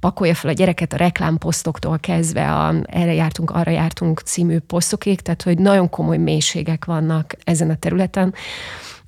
[0.00, 5.42] pakolja fel a gyereket a reklámposztoktól kezdve, a, erre jártunk, arra jártunk című posztokig, tehát
[5.42, 8.34] hogy nagyon komoly mélységek vannak ezen a területen,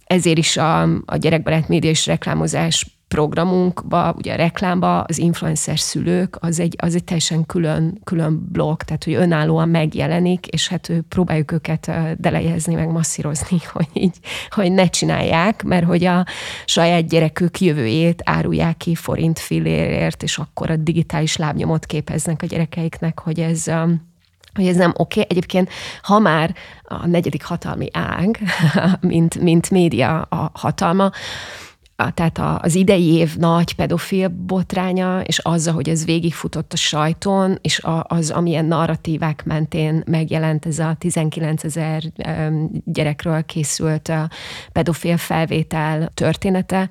[0.05, 6.37] ezért is a, a gyerekbarát média és reklámozás programunkba, ugye a reklámba az influencer szülők,
[6.41, 11.53] az egy, az egy teljesen külön, külön blog, tehát hogy önállóan megjelenik, és hát próbáljuk
[11.53, 14.17] őket delejezni, meg masszírozni, hogy így,
[14.51, 16.27] hogy ne csinálják, mert hogy a
[16.65, 23.21] saját gyerekük jövőjét árulják ki forint fillérért, és akkor a digitális lábnyomot képeznek a gyerekeiknek,
[23.21, 23.67] hogy ez
[24.55, 25.21] hogy ez nem oké.
[25.21, 25.25] Okay.
[25.29, 25.71] Egyébként,
[26.03, 28.39] ha már a negyedik hatalmi ág,
[29.01, 31.11] mint, mint média a hatalma,
[32.15, 37.81] tehát az idei év nagy pedofil botránya, és azzal, hogy ez végigfutott a sajton, és
[38.03, 42.03] az, amilyen narratívák mentén megjelent ez a 19 ezer
[42.85, 44.13] gyerekről készült
[44.73, 46.89] pedofil felvétel története,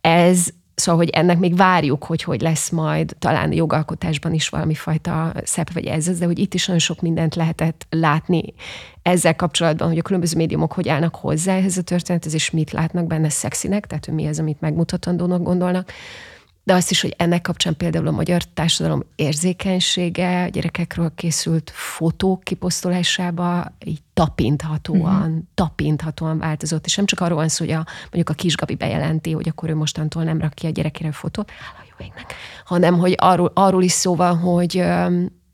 [0.00, 5.32] ez Szóval, hogy ennek még várjuk, hogy hogy lesz majd talán jogalkotásban is valami fajta
[5.44, 8.54] szep vagy ez, de hogy itt is nagyon sok mindent lehetett látni
[9.02, 13.06] ezzel kapcsolatban, hogy a különböző médiumok hogy állnak hozzá ehhez a történethez, és mit látnak
[13.06, 15.92] benne szexinek, tehát mi az, amit megmutatandónak gondolnak
[16.66, 22.44] de azt is, hogy ennek kapcsán például a magyar társadalom érzékenysége, a gyerekekről készült fotók
[22.44, 25.38] kiposztolásába így tapinthatóan, uh-huh.
[25.54, 29.48] tapinthatóan változott, és nem csak arról van szó, hogy a, mondjuk a kisgabi bejelenti, hogy
[29.48, 31.50] akkor ő mostantól nem rak ki a gyerekére fotót,
[32.64, 34.82] hanem hogy arról, arról is szó van, hogy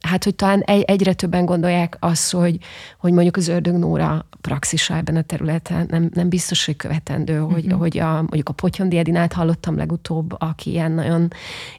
[0.03, 2.59] hát, hogy talán egy, egyre többen gondolják azt, hogy,
[2.99, 7.65] hogy mondjuk az ördög Nóra praxisa ebben a területen nem, nem biztos, hogy követendő, hogy,
[7.65, 7.81] uh-huh.
[7.81, 11.29] hogy a, mondjuk a Potyondi Edinát hallottam legutóbb, aki ilyen nagyon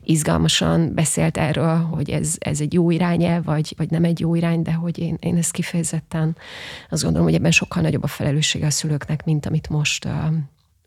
[0.03, 4.61] izgalmasan beszélt erről, hogy ez, ez egy jó irány vagy, vagy nem egy jó irány,
[4.61, 6.35] de hogy én, én ezt kifejezetten
[6.89, 10.07] azt gondolom, hogy ebben sokkal nagyobb a felelőssége a szülőknek, mint amit most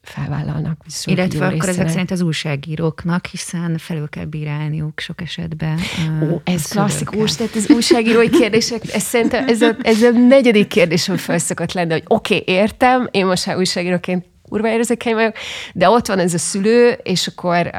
[0.08, 0.80] felvállalnak.
[1.04, 5.78] Illetve akkor ezek szerint az újságíróknak, hiszen felül kell bírálniuk sok esetben.
[6.22, 11.08] Ó, ez klasszikus, tehát az újságírói kérdések, ez szerintem ez a, ez a negyedik kérdés,
[11.08, 15.34] ami felszokott lenni, hogy oké, okay, értem, én most már újságíróként kurva érzékeny vagyok,
[15.72, 17.70] de ott van ez a szülő, és akkor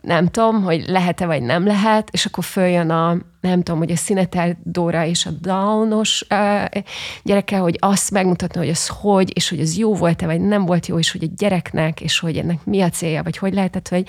[0.00, 3.96] nem tudom, hogy lehet-e vagy nem lehet, és akkor följön a, nem tudom, hogy a
[3.96, 6.82] Szinetel Dóra és a Downos uh,
[7.22, 10.86] gyereke, hogy azt megmutatni, hogy az hogy, és hogy az jó volt-e, vagy nem volt
[10.86, 14.08] jó, és hogy a gyereknek, és hogy ennek mi a célja, vagy hogy lehetett, hogy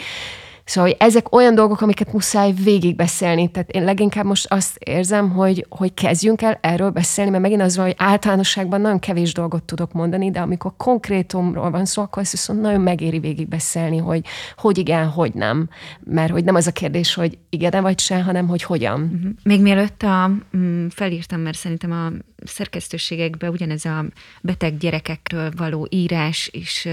[0.71, 3.51] Szóval hogy ezek olyan dolgok, amiket muszáj végigbeszélni.
[3.51, 7.75] Tehát én leginkább most azt érzem, hogy, hogy kezdjünk el erről beszélni, mert megint az
[7.75, 12.31] van, hogy általánosságban nagyon kevés dolgot tudok mondani, de amikor konkrétumról van szó, akkor ezt
[12.31, 15.69] viszont nagyon megéri végigbeszélni, hogy hogy igen, hogy nem.
[16.03, 19.01] Mert hogy nem az a kérdés, hogy igen vagy se, hanem hogy hogyan.
[19.01, 19.31] Uh-huh.
[19.43, 22.11] Még mielőtt a, mm, felírtam, mert szerintem a
[22.45, 24.05] szerkesztőségekben ugyanez a
[24.41, 26.87] beteg gyerekekről való írás is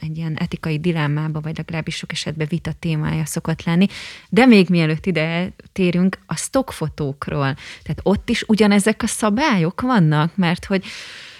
[0.00, 3.86] egy ilyen etikai dilemmába, vagy legalábbis sok esetben vita témája szokott lenni.
[4.28, 7.54] De még mielőtt ide térünk, a stockfotókról.
[7.82, 10.84] Tehát ott is ugyanezek a szabályok vannak, mert hogy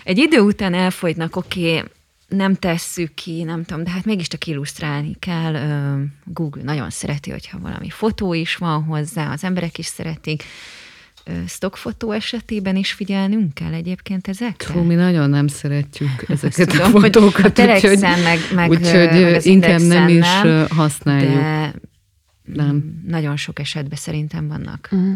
[0.04, 1.90] egy idő után elfogynak, oké, okay,
[2.28, 5.54] nem tesszük ki, nem tudom, de hát mégiscsak illusztrálni kell.
[6.24, 10.44] Google nagyon szereti, hogyha valami fotó is van hozzá, az emberek is szeretik
[11.46, 14.72] stockfotó esetében is figyelnünk kell egyébként ezekre?
[14.72, 19.46] Hú, mi nagyon nem szeretjük ezeket tudom, a fotókat, a úgyhogy, meg, meg, úgyhogy meg
[19.46, 21.34] inkább nem is nem, használjuk.
[21.34, 21.72] De
[22.54, 23.02] nem.
[23.06, 24.90] Nagyon sok esetben szerintem vannak.
[24.94, 25.14] Mm.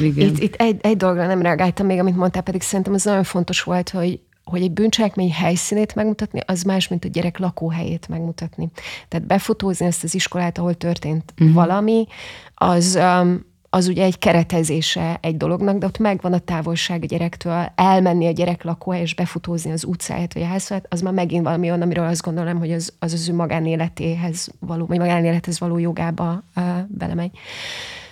[0.00, 0.28] Igen.
[0.28, 3.62] Itt, itt egy, egy dologra nem reagáltam még, amit mondtál, pedig szerintem az nagyon fontos
[3.62, 8.70] volt, hogy hogy egy bűncselekmény helyszínét megmutatni, az más, mint a gyerek lakóhelyét megmutatni.
[9.08, 11.54] Tehát befotózni ezt az iskolát, ahol történt uh-huh.
[11.54, 12.06] valami,
[12.54, 17.72] az, um, az ugye egy keretezése egy dolognak, de ott megvan a távolság a gyerektől,
[17.74, 21.66] elmenni a gyerek lakóhely és befutózni az utcáját vagy a házat, az már megint valami
[21.66, 26.42] olyan, amiről azt gondolom, hogy az az, az ő magánéletéhez való, vagy magánélethez való jogába
[26.56, 27.30] uh, belemegy.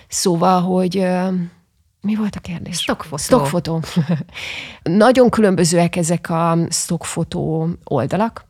[0.07, 1.33] Szóval, hogy uh,
[2.01, 2.77] mi volt a kérdés?
[2.77, 3.17] Stockfotó.
[3.17, 3.81] Stockfotó.
[5.03, 8.45] Nagyon különbözőek ezek a stockfotó oldalak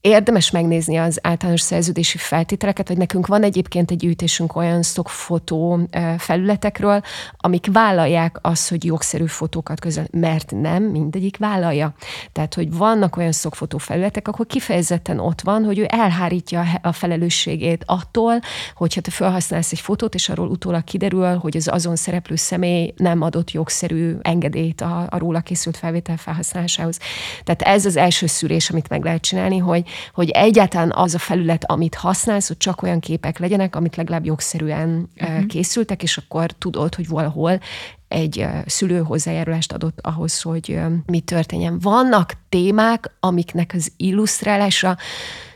[0.00, 7.02] érdemes megnézni az általános szerződési feltételeket, vagy nekünk van egyébként egy gyűjtésünk olyan stockfotó felületekről,
[7.36, 11.94] amik vállalják azt, hogy jogszerű fotókat közöl, mert nem mindegyik vállalja.
[12.32, 17.82] Tehát, hogy vannak olyan stockfotó felületek, akkor kifejezetten ott van, hogy ő elhárítja a felelősségét
[17.86, 18.40] attól,
[18.74, 23.22] hogyha te felhasználsz egy fotót, és arról utólag kiderül, hogy az azon szereplő személy nem
[23.22, 26.98] adott jogszerű engedélyt a, a róla készült felvétel felhasználásához.
[27.44, 31.64] Tehát ez az első szűrés, amit meg lehet csinálni, hogy hogy egyáltalán az a felület,
[31.70, 35.46] amit használsz, hogy csak olyan képek legyenek, amit legalább jogszerűen uh-huh.
[35.46, 37.60] készültek, és akkor tudod, hogy valahol
[38.10, 41.78] egy szülő hozzájárulást adott ahhoz, hogy mi történjen.
[41.78, 44.96] Vannak témák, amiknek az illusztrálása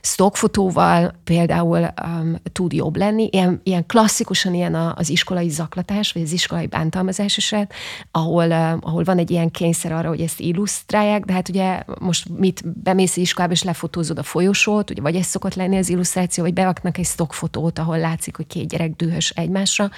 [0.00, 3.28] stockfotóval például um, tud jobb lenni.
[3.32, 7.72] Ilyen, ilyen klasszikusan ilyen az iskolai zaklatás, vagy az iskolai bántalmazás eset,
[8.10, 12.28] ahol, uh, ahol van egy ilyen kényszer arra, hogy ezt illusztrálják, de hát ugye most
[12.28, 16.54] mit bemész iskolába, és lefotózod a folyosót, ugye vagy ez szokott lenni az illusztráció, vagy
[16.54, 19.90] beaknak egy stockfotót, ahol látszik, hogy két gyerek dühös egymásra,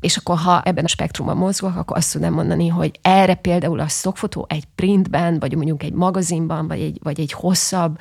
[0.00, 3.88] és akkor ha ebben a spektrumban mozgok, akkor azt tudom mondani, hogy erre például a
[3.88, 7.98] szokfotó egy printben, vagy mondjuk egy magazinban, vagy egy, vagy egy hosszabb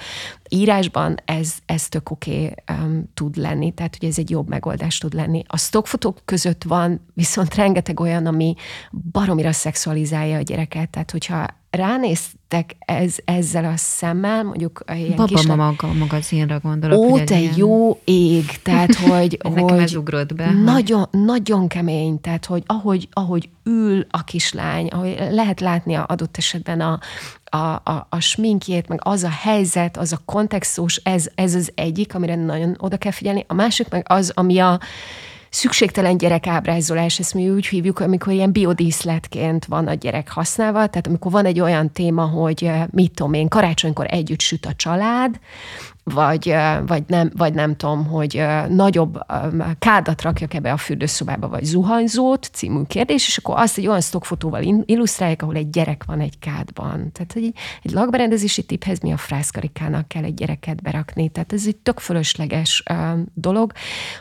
[0.49, 4.97] írásban ez, ez tök oké okay, um, tud lenni, tehát hogy ez egy jobb megoldás
[4.97, 5.43] tud lenni.
[5.47, 8.55] A stockfotók között van viszont rengeteg olyan, ami
[9.12, 15.25] baromira szexualizálja a gyereket, tehát hogyha ránéztek ez, ezzel a szemmel, mondjuk a ilyen Baba
[15.25, 15.58] kisebb...
[15.58, 16.97] maga magazinra gondolok.
[16.97, 17.53] Ó, te ilyen...
[17.55, 19.39] jó ég, tehát hogy...
[19.53, 20.51] hogy ez ugrott be.
[20.51, 26.38] Nagyon, nagyon kemény, tehát hogy ahogy, ahogy ül a kislány, ahogy lehet látni a adott
[26.38, 26.99] esetben a,
[27.43, 32.15] a, a, a sminkjét, meg az a helyzet, az a kontextus, ez, ez az egyik,
[32.15, 33.45] amire nagyon oda kell figyelni.
[33.47, 34.79] A másik meg az, ami a
[35.49, 41.31] szükségtelen gyerekábrázolás, ezt mi úgy hívjuk, amikor ilyen biodíszletként van a gyerek használva, tehát amikor
[41.31, 45.39] van egy olyan téma, hogy eh, mit tudom én, karácsonykor együtt süt a család,
[46.04, 46.56] vagy,
[46.88, 49.20] vagy, nem, vagy nem tudom, hogy nagyobb
[49.80, 54.84] kádat rakjak ebbe a fürdőszobába, vagy zuhanyzót című kérdés, és akkor azt egy olyan stockfotóval
[54.86, 57.12] illusztrálják, ahol egy gyerek van egy kádban.
[57.12, 61.30] Tehát egy, egy lakberendezési tiphez mi a frászkarikának kell egy gyereket berakni.
[61.30, 62.84] Tehát ez egy tök fölösleges
[63.34, 63.72] dolog.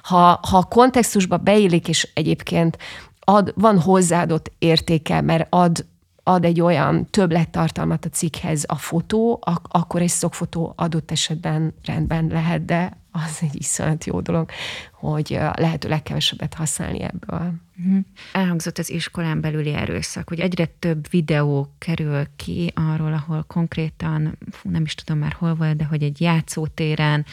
[0.03, 2.79] Ha, ha a kontextusba beillik, és egyébként
[3.21, 5.87] ad, van hozzáadott értéke, mert ad
[6.29, 12.27] ad egy olyan többlettartalmat a cikkhez a fotó, ak- akkor egy szokfotó adott esetben rendben
[12.27, 14.51] lehet, de az egy iszonyat jó dolog,
[14.93, 17.53] hogy lehető legkevesebbet használni ebből.
[17.79, 18.05] Uh-huh.
[18.33, 24.83] Elhangzott az iskolán belüli erőszak, hogy egyre több videó kerül ki arról, ahol konkrétan, nem
[24.83, 27.25] is tudom már hol volt, de hogy egy játszótéren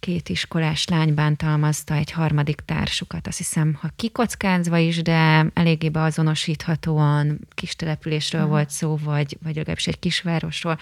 [0.00, 3.26] két iskolás lány bántalmazta egy harmadik társukat.
[3.26, 8.56] Azt hiszem, ha kikockázva is, de eléggé beazonosíthatóan kis településről uh-huh.
[8.56, 10.78] volt szó, vagy, vagy legalábbis egy kisvárosról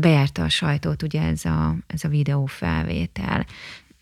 [0.00, 3.46] bejárta a sajtót ugye ez a, ez a videófelvétel.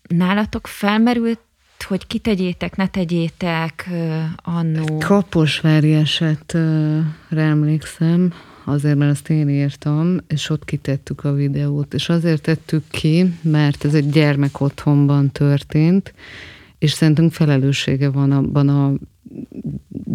[0.07, 1.39] Nálatok felmerült
[1.83, 3.89] hogy kitegyétek, ne tegyétek
[4.35, 4.97] annó.
[4.97, 8.33] Kaposvári esetre emlékszem,
[8.65, 11.93] azért, mert azt én írtam, és ott kitettük a videót.
[11.93, 16.13] És azért tettük ki, mert ez egy gyermek otthonban történt,
[16.77, 18.93] és szerintünk felelőssége van abban a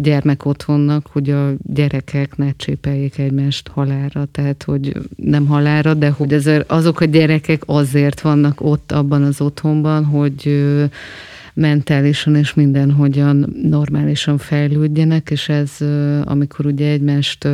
[0.01, 6.33] gyermek otthonnak, hogy a gyerekek ne csépeljék egymást halára, tehát hogy nem halára, de hogy
[6.33, 10.65] ezért azok a gyerekek azért vannak ott abban az otthonban, hogy
[11.53, 15.77] mentálisan és mindenhogyan normálisan fejlődjenek, és ez,
[16.23, 17.47] amikor ugye egymást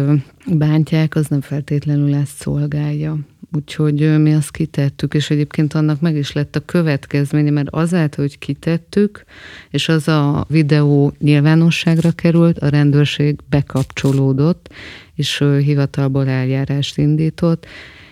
[0.52, 3.18] bántják, az nem feltétlenül ezt szolgálja.
[3.56, 8.38] Úgyhogy mi azt kitettük, és egyébként annak meg is lett a következménye, mert azáltal, hogy
[8.40, 9.24] kitettük,
[9.70, 14.70] és az a videó nyilvánosságra került, a rendőrség bekapcsolódott,
[15.16, 17.66] és hivatalból eljárást indított,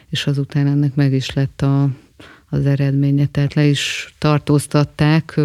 [0.09, 1.89] és azután ennek meg is lett a,
[2.55, 5.39] az eredménye, tehát le is tartóztatták,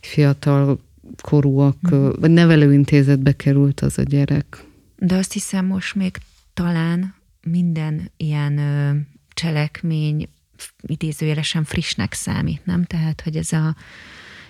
[0.00, 0.80] fiatal
[1.22, 2.08] korúak, mm.
[2.20, 4.64] vagy nevelőintézetbe került az a gyerek.
[4.96, 6.16] De azt hiszem most még
[6.54, 8.60] talán minden ilyen
[9.34, 10.28] cselekmény
[10.82, 12.84] idézőjelesen frissnek számít, nem?
[12.84, 13.76] Tehát, hogy ez a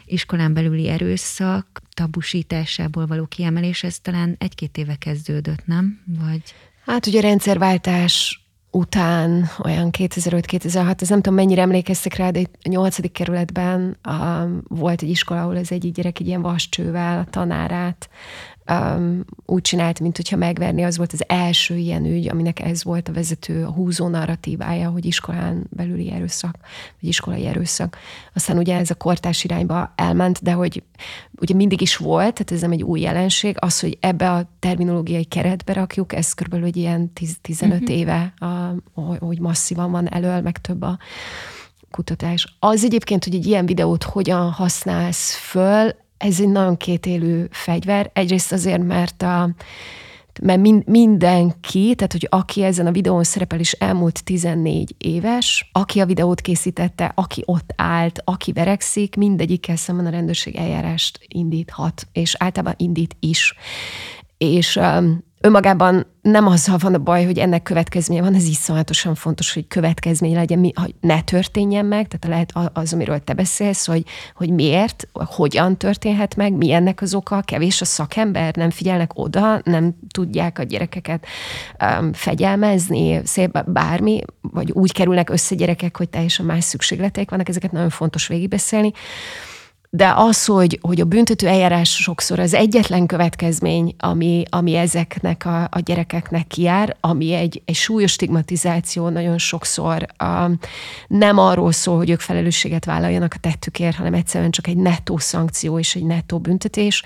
[0.05, 6.01] iskolán belüli erőszak tabusításából való kiemelés, ez talán egy-két éve kezdődött, nem?
[6.07, 6.43] Vagy...
[6.85, 8.40] Hát ugye a rendszerváltás
[8.71, 15.03] után, olyan 2005-2006, ez nem tudom mennyire emlékeztek rá, de a nyolcadik kerületben um, volt
[15.03, 18.09] egy iskola, ahol az egyik gyerek egy ilyen vascsővel a tanárát
[18.71, 23.09] um, úgy csinált, mint hogyha megverni, az volt az első ilyen ügy, aminek ez volt
[23.09, 26.57] a vezető, a húzó narratívája, hogy iskolán belüli erőszak,
[27.01, 27.99] vagy iskolai erőszak.
[28.35, 30.83] Aztán ugye ez a kortás irányba elment, de hogy
[31.41, 35.25] ugye mindig is volt, tehát ez nem egy új jelenség, az, hogy ebbe a terminológiai
[35.25, 37.13] keretbe rakjuk, ez körülbelül egy ilyen
[37.43, 37.97] 15 uh-huh.
[37.97, 38.75] éve, a,
[39.19, 40.99] hogy masszívan van elől, meg több a
[41.91, 42.57] kutatás.
[42.59, 48.11] Az egyébként, hogy egy ilyen videót hogyan használsz föl, ez egy nagyon kétélű fegyver.
[48.13, 49.51] Egyrészt azért, mert a,
[50.43, 56.01] mert mind, mindenki, tehát hogy aki ezen a videón szerepel is elmúlt 14 éves, aki
[56.01, 62.35] a videót készítette, aki ott állt, aki verekszik, mindegyikkel szemben a rendőrség eljárást indíthat, és
[62.39, 63.55] általában indít is.
[64.39, 69.55] És um, önmagában nem azzal van a baj, hogy ennek következménye van, ez iszonyatosan fontos,
[69.55, 74.51] hogy következménye legyen, hogy ne történjen meg, tehát lehet az, amiről te beszélsz, hogy, hogy
[74.51, 79.95] miért, hogyan történhet meg, mi ennek az oka, kevés a szakember, nem figyelnek oda, nem
[80.11, 81.27] tudják a gyerekeket
[82.01, 87.73] um, fegyelmezni, szép bármi, vagy úgy kerülnek össze gyerekek, hogy teljesen más szükségleteik vannak, ezeket
[87.73, 88.93] nagyon fontos végigbeszélni.
[89.93, 95.63] De az, hogy, hogy a büntető eljárás sokszor az egyetlen következmény, ami, ami ezeknek a,
[95.63, 100.51] a gyerekeknek kijár, ami egy, egy súlyos stigmatizáció nagyon sokszor a,
[101.07, 105.79] nem arról szól, hogy ők felelősséget vállaljanak a tettükért, hanem egyszerűen csak egy nettó szankció
[105.79, 107.03] és egy nettó büntetés,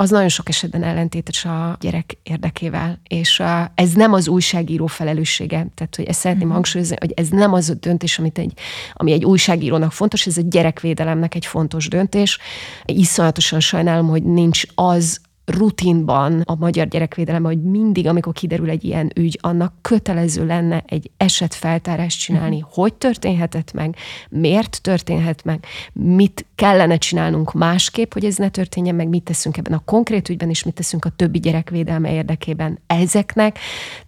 [0.00, 3.42] az nagyon sok esetben ellentétes a gyerek érdekével, és
[3.74, 5.66] ez nem az újságíró felelőssége.
[5.74, 6.54] Tehát, hogy ezt szeretném uh-huh.
[6.54, 8.52] hangsúlyozni, hogy ez nem az a döntés, amit egy,
[8.92, 12.38] ami egy újságírónak fontos, ez a gyerekvédelemnek egy fontos döntés.
[12.84, 15.20] Iszonyatosan sajnálom, hogy nincs az
[15.50, 21.10] rutinban a magyar gyerekvédelemben, hogy mindig, amikor kiderül egy ilyen ügy, annak kötelező lenne egy
[21.16, 22.72] esetfeltárást csinálni, uh-huh.
[22.72, 23.96] hogy történhetett meg,
[24.28, 29.72] miért történhet meg, mit kellene csinálnunk másképp, hogy ez ne történjen meg, mit teszünk ebben
[29.72, 33.58] a konkrét ügyben, és mit teszünk a többi gyerekvédelme érdekében ezeknek.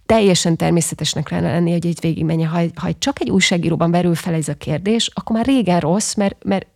[0.05, 2.47] Teljesen természetesnek lenne lenni, hogy egy végig menje.
[2.47, 6.43] Ha, ha csak egy újságíróban verül fel ez a kérdés, akkor már régen rossz, mert,
[6.43, 6.67] mert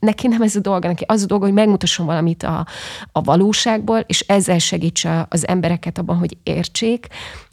[0.00, 2.66] neki nem ez a dolga, neki az a dolga, hogy megmutasson valamit a,
[3.12, 7.06] a valóságból, és ezzel segítse az embereket abban, hogy értsék,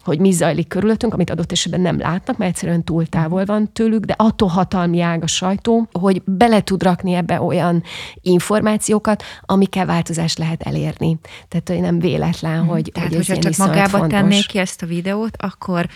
[0.03, 4.05] hogy mi zajlik körülöttünk, amit adott esetben nem látnak, mert egyszerűen túl távol van tőlük,
[4.05, 7.83] de attól hatalmi ág a sajtó, hogy bele tud rakni ebbe olyan
[8.21, 11.17] információkat, amikkel változást lehet elérni.
[11.47, 12.67] Tehát, hogy nem véletlen, mhm.
[12.67, 14.19] hogy, Tehát, hogy hogyha csak magába fontos.
[14.19, 15.87] tennék ki ezt a videót, akkor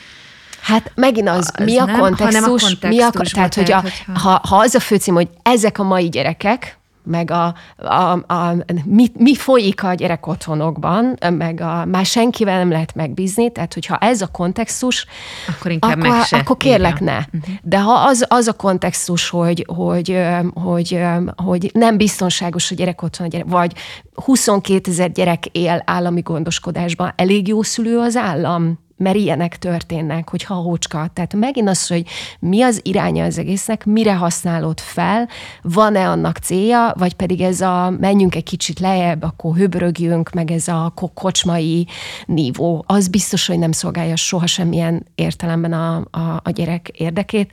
[0.62, 3.84] Hát megint az, az mi a nem, kontextus, a kontextus mi a, tehát, hogy a,
[4.20, 8.56] ha, ha az a főcím, hogy ezek a mai gyerekek, meg a, a, a,
[8.86, 13.98] mi, mi folyik a gyerek otthonokban, meg a, már senkivel nem lehet megbízni, tehát hogyha
[13.98, 15.06] ez a kontextus,
[15.48, 16.38] akkor, inkább akkor, meg se.
[16.38, 17.28] akkor kérlek Igen.
[17.32, 17.40] ne.
[17.62, 20.18] De ha az, az a kontextus, hogy, hogy,
[20.54, 21.00] hogy,
[21.36, 23.74] hogy nem biztonságos a gyerek otthon, a gyerek, vagy
[24.14, 28.80] 22 ezer gyerek él állami gondoskodásban, elég jó szülő az állam?
[29.02, 31.10] Mert ilyenek történnek, hogy ha hócska.
[31.14, 32.06] Tehát megint az, hogy
[32.40, 35.28] mi az iránya az egésznek, mire használod fel,
[35.62, 40.68] van-e annak célja, vagy pedig ez a menjünk egy kicsit lejjebb, akkor höbrögjünk, meg ez
[40.68, 41.88] a kocsmai
[42.26, 47.52] nívó, az biztos, hogy nem szolgálja soha semmilyen értelemben a, a, a gyerek érdekét.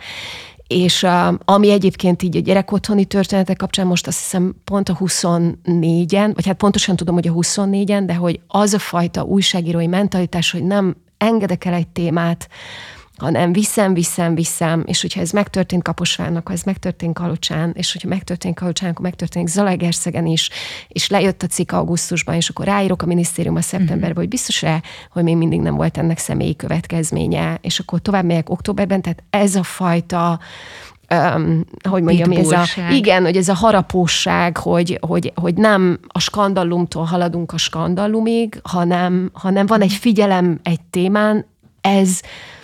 [0.69, 6.31] És uh, ami egyébként így a gyerekotthoni történetek kapcsán most azt hiszem pont a 24-en,
[6.35, 10.65] vagy hát pontosan tudom, hogy a 24-en, de hogy az a fajta újságírói mentalitás, hogy
[10.65, 12.49] nem engedek el egy témát,
[13.19, 18.09] hanem viszem, viszem, viszem, és hogyha ez megtörtént Kaposvárnak, ha ez megtörtént Kalocsán, és hogyha
[18.09, 20.51] megtörtént Kalocsán, akkor megtörténik Zalaegerszegen is,
[20.89, 24.17] és lejött a cikk augusztusban, és akkor ráírok a minisztérium a szeptemberben, uh-huh.
[24.17, 29.03] hogy biztos-e, hogy még mindig nem volt ennek személyi következménye, és akkor tovább megyek októberben,
[29.03, 30.41] tehát ez a fajta
[31.11, 36.21] um, hogy mondjam, ez a, igen, hogy ez a harapóság, hogy, hogy, hogy nem a
[36.21, 41.47] skandalumtól haladunk a skandalumig, hanem, hanem van egy figyelem egy témán,
[41.81, 42.21] ez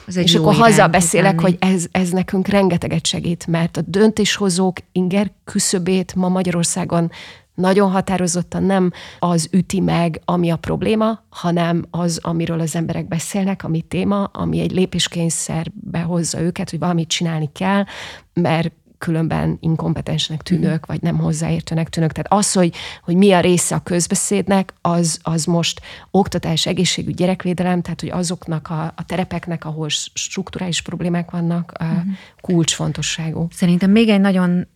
[0.07, 6.14] az és akkor hazabeszélek, hogy ez, ez nekünk rengeteget segít, mert a döntéshozók inger küszöbét
[6.14, 7.11] ma Magyarországon
[7.55, 13.64] nagyon határozottan nem az üti meg, ami a probléma, hanem az, amiről az emberek beszélnek,
[13.64, 17.84] ami téma, ami egy lépéskényszerbe hozza őket, hogy valamit csinálni kell,
[18.32, 20.86] mert különben inkompetensnek tűnök, mm.
[20.86, 22.12] vagy nem hozzáértőnek tűnök.
[22.12, 25.80] Tehát az, hogy, hogy mi a része a közbeszédnek, az, az most
[26.11, 32.11] oktatás, egészségügy, gyerekvédelem, tehát hogy azoknak a, a terepeknek, ahol strukturális problémák vannak, mm.
[32.40, 33.46] kulcsfontosságú.
[33.50, 34.66] Szerintem még egy nagyon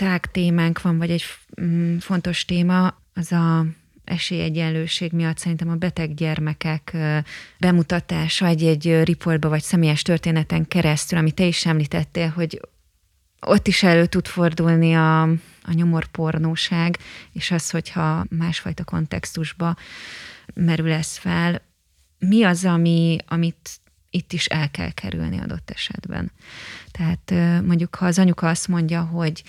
[0.00, 1.24] tág témánk van, vagy egy
[1.60, 3.66] mm, fontos téma, az a
[4.04, 6.96] esélyegyenlőség miatt szerintem a beteg gyermekek
[7.58, 12.60] bemutatása egy-egy riportba vagy személyes történeten keresztül, amit te is említettél, hogy
[13.40, 15.22] ott is elő tud fordulni a,
[15.62, 16.98] a nyomorpornóság,
[17.32, 19.76] és az, hogyha másfajta kontextusba
[20.54, 21.62] merül ez fel.
[22.18, 23.79] Mi az, ami, amit
[24.10, 26.32] itt is el kell kerülni adott esetben?
[26.90, 29.42] Tehát mondjuk, ha az anyuka azt mondja, hogy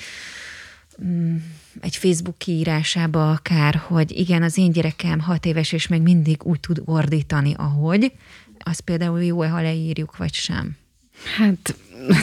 [1.04, 1.36] mm,
[1.80, 6.60] egy Facebook kiírásába akár, hogy igen, az én gyerekem hat éves, és még mindig úgy
[6.60, 8.12] tud ordítani, ahogy,
[8.64, 10.78] az például jó-e, ha leírjuk, vagy sem?
[11.38, 11.76] Hát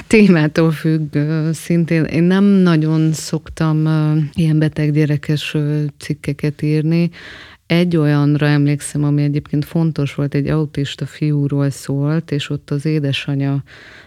[0.06, 1.16] témától függ
[1.52, 2.04] szintén.
[2.04, 3.86] Én nem nagyon szoktam
[4.34, 5.56] ilyen beteg gyerekes
[5.98, 7.10] cikkeket írni.
[7.68, 13.62] Egy olyanra emlékszem, ami egyébként fontos volt, egy autista fiúról szólt, és ott az édesanyja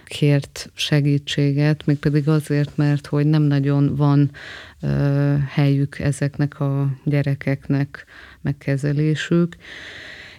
[0.06, 4.32] kért segítséget, mégpedig azért, mert hogy nem nagyon van
[4.82, 8.06] ö, helyük ezeknek a gyerekeknek
[8.42, 9.56] megkezelésük,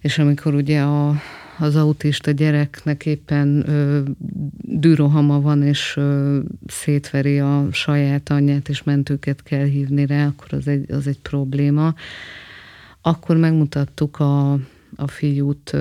[0.00, 1.14] és amikor ugye a,
[1.58, 4.00] az autista gyereknek éppen ö,
[4.60, 10.68] dűrohama van, és ö, szétveri a saját anyját, és mentőket kell hívni rá, akkor az
[10.68, 11.94] egy, az egy probléma.
[13.03, 14.53] Akkor megmutattuk a,
[14.96, 15.76] a fiút,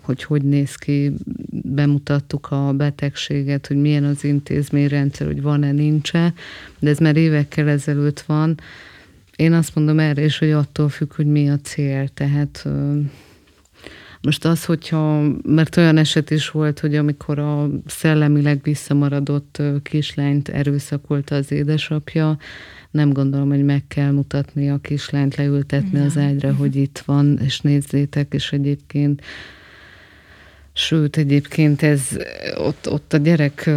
[0.00, 1.12] hogy hogy néz ki,
[1.50, 6.32] bemutattuk a betegséget, hogy milyen az intézményrendszer, hogy van-e, nincs-e,
[6.78, 8.60] de ez már évekkel ezelőtt van.
[9.36, 12.66] Én azt mondom erre is, hogy attól függ, hogy mi a cél, tehát
[14.24, 21.34] most az, hogyha, mert olyan eset is volt, hogy amikor a szellemileg visszamaradott kislányt erőszakolta
[21.34, 22.38] az édesapja,
[22.90, 26.04] nem gondolom, hogy meg kell mutatni a kislányt, leültetni ja.
[26.04, 29.22] az ágyra, hogy itt van, és nézzétek, és egyébként
[30.76, 32.08] Sőt, egyébként ez
[32.56, 33.70] ott, ott a gyerek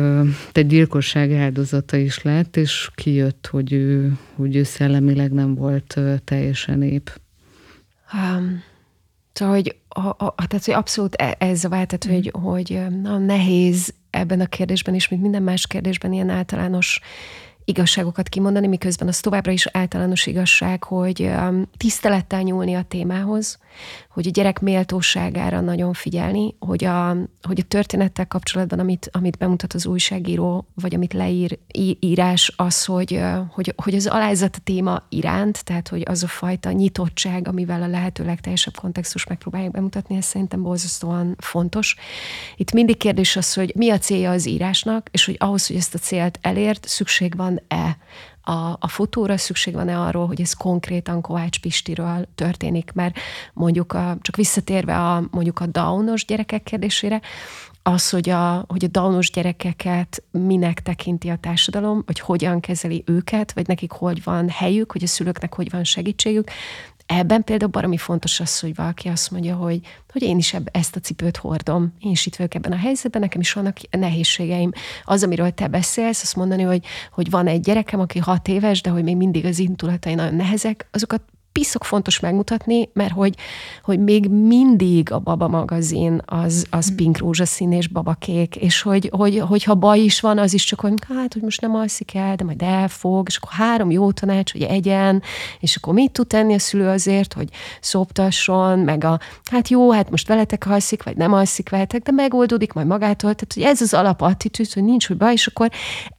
[0.51, 6.83] egy gyilkosság áldozata is lett, és kijött, hogy ő, hogy ő szellemileg nem volt teljesen
[6.83, 7.19] ép.
[8.13, 8.63] Um,
[9.33, 12.13] szóval, hogy, a, a, tehát, hogy abszolút e, ez a vált, tehát, mm.
[12.13, 17.01] hogy, hogy na, nehéz ebben a kérdésben is, mint minden más kérdésben ilyen általános
[17.67, 23.59] igazságokat kimondani, miközben az továbbra is általános igazság, hogy um, tisztelettel nyúlni a témához,
[24.09, 29.73] hogy a gyerek méltóságára nagyon figyelni, hogy a, hogy a történettel kapcsolatban, amit, amit bemutat
[29.73, 31.59] az újságíró, vagy amit leír
[31.99, 36.71] írás, az, hogy, hogy, hogy az alázat a téma iránt, tehát hogy az a fajta
[36.71, 41.95] nyitottság, amivel a lehető legteljesebb kontextus megpróbálják bemutatni, ez szerintem borzasztóan fontos.
[42.55, 45.93] Itt mindig kérdés az, hogy mi a célja az írásnak, és hogy ahhoz, hogy ezt
[45.93, 47.35] a célt elért, szükség
[47.67, 47.97] van-e
[48.41, 53.17] a, a fotóra szükség van-e arról, hogy ez konkrétan Kovács Pistiről történik, mert
[53.53, 57.21] mondjuk a, csak visszatérve a, mondjuk a Downos gyerekek kérdésére,
[57.83, 63.53] az, hogy a, hogy a Downos gyerekeket minek tekinti a társadalom, hogy hogyan kezeli őket,
[63.53, 66.51] vagy nekik hogy van helyük, hogy a szülőknek hogy van segítségük,
[67.07, 69.79] Ebben például baromi fontos az, hogy valaki azt mondja, hogy,
[70.11, 73.21] hogy én is ebb, ezt a cipőt hordom, én is itt vagyok ebben a helyzetben,
[73.21, 74.71] nekem is vannak nehézségeim.
[75.03, 78.89] Az, amiről te beszélsz, azt mondani, hogy, hogy van egy gyerekem, aki hat éves, de
[78.89, 81.21] hogy még mindig az intulatai nagyon nehezek, azokat
[81.57, 83.35] piszok fontos megmutatni, mert hogy,
[83.83, 89.39] hogy még mindig a Baba magazin az, az pink rózsaszín és babakék, és hogy, hogy,
[89.39, 92.43] hogyha baj is van, az is csak, hogy hát, hogy most nem alszik el, de
[92.43, 95.21] majd elfog, és akkor három jó tanács, hogy egyen,
[95.59, 97.49] és akkor mit tud tenni a szülő azért, hogy
[97.81, 99.19] szoptasson, meg a,
[99.51, 103.33] hát jó, hát most veletek alszik, vagy nem alszik veletek, de megoldódik majd magától.
[103.33, 105.69] Tehát, hogy ez az alapattitűd, hogy nincs, hogy baj, és akkor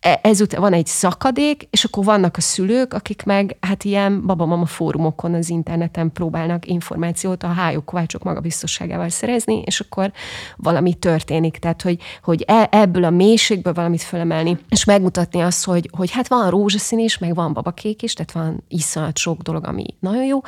[0.00, 4.66] e, ezután van egy szakadék, és akkor vannak a szülők, akik meg hát ilyen babamama
[4.66, 10.12] fórumokon honnan az interneten próbálnak információt a hájuk kovácsok magabiztosságával szerezni, és akkor
[10.56, 11.56] valami történik.
[11.56, 16.28] Tehát, hogy, hogy e, ebből a mélységből valamit felemelni, és megmutatni azt, hogy, hogy hát
[16.28, 20.40] van rózsaszín is, meg van babakék is, tehát van iszonyat sok dolog, ami nagyon jó,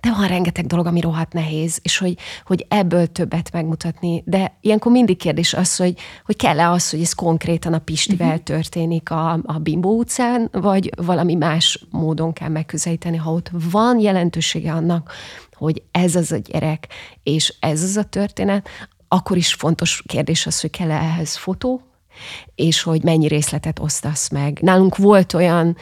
[0.00, 2.16] de van rengeteg dolog, ami rohadt nehéz, és hogy,
[2.46, 4.22] hogy ebből többet megmutatni.
[4.26, 8.42] De ilyenkor mindig kérdés az, hogy, hogy kell-e az, hogy ez konkrétan a Pistivel uh-huh.
[8.42, 14.23] történik a, a Bimbo utcán, vagy valami más módon kell megközelíteni, ha ott van jelen
[14.24, 15.12] jelentősége annak,
[15.52, 16.88] hogy ez az a gyerek,
[17.22, 18.68] és ez az a történet,
[19.08, 21.82] akkor is fontos kérdés az, hogy kell -e ehhez fotó,
[22.54, 24.58] és hogy mennyi részletet osztasz meg.
[24.62, 25.76] Nálunk volt olyan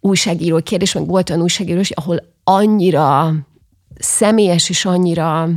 [0.00, 3.34] újságíró kérdés, meg volt olyan újságíró, ahol annyira
[3.98, 5.48] személyes és annyira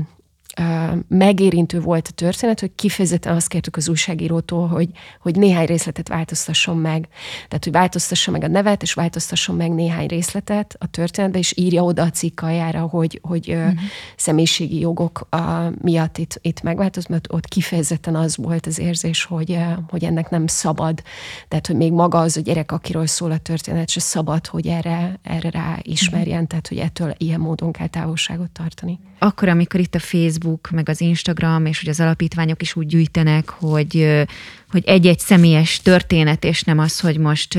[1.07, 4.89] megérintő volt a történet, hogy kifejezetten azt kértük az újságírótól, hogy,
[5.19, 7.07] hogy néhány részletet változtasson meg.
[7.47, 11.83] Tehát, hogy változtassa meg a nevet, és változtasson meg néhány részletet a történetbe, és írja
[11.83, 13.73] oda a cikk aljára, hogy, hogy uh-huh.
[14.15, 19.57] személyiségi jogok a, miatt itt, itt megváltoz, mert ott kifejezetten az volt az érzés, hogy,
[19.89, 21.01] hogy ennek nem szabad.
[21.47, 25.19] Tehát, hogy még maga az a gyerek, akiről szól a történet, se szabad, hogy erre,
[25.23, 26.47] erre rá ismerjen, uh-huh.
[26.47, 28.99] tehát, hogy ettől ilyen módon kell távolságot tartani.
[29.23, 33.49] Akkor, amikor itt a Facebook meg az Instagram, és hogy az alapítványok is úgy gyűjtenek,
[33.49, 34.23] hogy,
[34.69, 37.55] hogy egy-egy személyes történet, és nem az, hogy most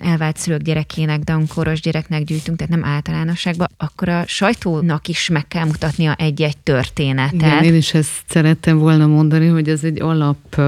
[0.00, 5.64] elvált szülők gyerekének, dankoros gyereknek gyűjtünk, tehát nem általánosságban, akkor a sajtónak is meg kell
[5.64, 7.32] mutatnia egy-egy történetet.
[7.32, 10.60] Igen, én is ezt szerettem volna mondani, hogy ez egy alap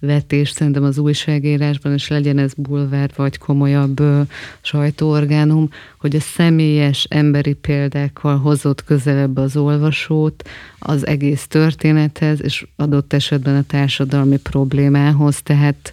[0.00, 4.20] vetés szerintem az újságírásban, és legyen ez bulvár vagy komolyabb ö,
[4.60, 5.68] sajtóorgánum,
[5.98, 13.56] hogy a személyes emberi példákkal hozott közelebb az olvasót az egész történethez, és adott esetben
[13.56, 15.42] a társadalmi problémához.
[15.42, 15.92] Tehát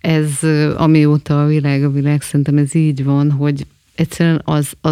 [0.00, 0.30] ez,
[0.76, 4.90] amióta a világ a világ, szerintem ez így van, hogy egyszerűen az a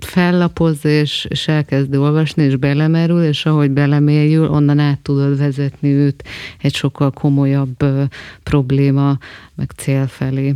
[0.00, 6.24] fellapozza, és, és elkezd olvasni, és belemerül, és ahogy belemélyül, onnan át tudod vezetni őt
[6.60, 8.02] egy sokkal komolyabb ö,
[8.42, 9.18] probléma,
[9.54, 10.54] meg cél felé.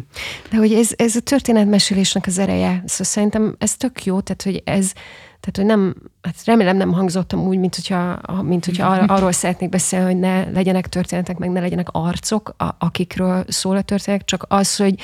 [0.51, 4.63] De hogy ez, ez a történetmesélésnek az ereje, szóval szerintem ez tök jó, tehát hogy
[4.65, 4.93] ez,
[5.41, 9.69] tehát, hogy nem, hát remélem nem hangzottam úgy, mint hogyha, mint hogyha ar- arról szeretnék
[9.69, 14.45] beszélni, hogy ne legyenek történetek, meg ne legyenek arcok, a, akikről szól a történet, csak
[14.49, 14.95] az, hogy,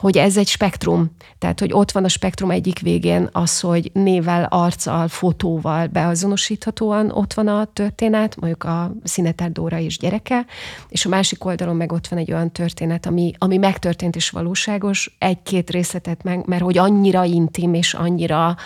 [0.00, 1.10] hogy ez egy spektrum.
[1.38, 7.32] Tehát, hogy ott van a spektrum egyik végén az, hogy névvel, arccal, fotóval beazonosíthatóan ott
[7.34, 10.46] van a történet, mondjuk a Szinetár Dóra és gyereke,
[10.88, 15.16] és a másik oldalon meg ott van egy olyan történet, ami, ami megtörtént és valóságos,
[15.18, 18.56] egy-két részletet meg, mert hogy annyira intim és annyira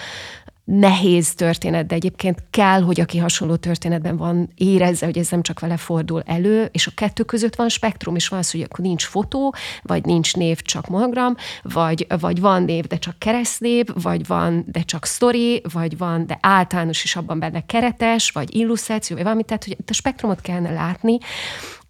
[0.65, 5.61] nehéz történet, de egyébként kell, hogy aki hasonló történetben van, érezze, hogy ez nem csak
[5.61, 9.05] vele fordul elő, és a kettő között van spektrum, és van az, hogy akkor nincs
[9.05, 14.65] fotó, vagy nincs név, csak monogram, vagy, vagy van név, de csak keresztnév, vagy van,
[14.67, 19.45] de csak sztori, vagy van, de általános is abban benne keretes, vagy illusztráció, vagy valami,
[19.45, 21.19] tehát hogy a spektrumot kellene látni,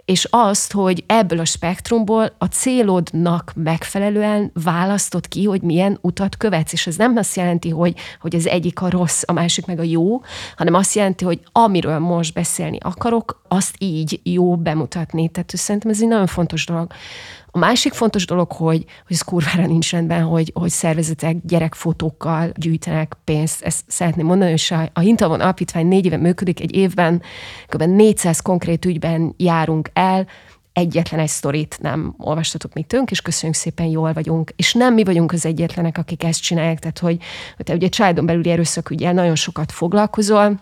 [0.05, 6.72] és azt, hogy ebből a spektrumból a célodnak megfelelően választod ki, hogy milyen utat követsz.
[6.72, 9.82] És ez nem azt jelenti, hogy, hogy az egyik a rossz, a másik meg a
[9.82, 10.20] jó,
[10.57, 15.28] hanem azt jelenti, hogy amiről most beszélni akarok, azt így jó bemutatni.
[15.28, 16.92] Tehát szerintem ez egy nagyon fontos dolog.
[17.57, 23.16] A másik fontos dolog, hogy, hogy ez kurvára nincs rendben, hogy, hogy szervezetek gyerekfotókkal gyűjtenek
[23.24, 23.62] pénzt.
[23.62, 27.22] Ezt szeretném mondani, és a, a Hintavon Alapítvány négy éve működik, egy évben
[27.66, 27.82] kb.
[27.82, 30.26] 400 konkrét ügyben járunk el,
[30.72, 34.52] egyetlen egy sztorit nem olvastatok még tőnk, és köszönjük szépen, jól vagyunk.
[34.57, 37.18] És nem mi vagyunk az egyetlenek, akik ezt csinálják, tehát hogy,
[37.57, 40.61] hogy te ugye családon belüli erőszakügyel nagyon sokat foglalkozol,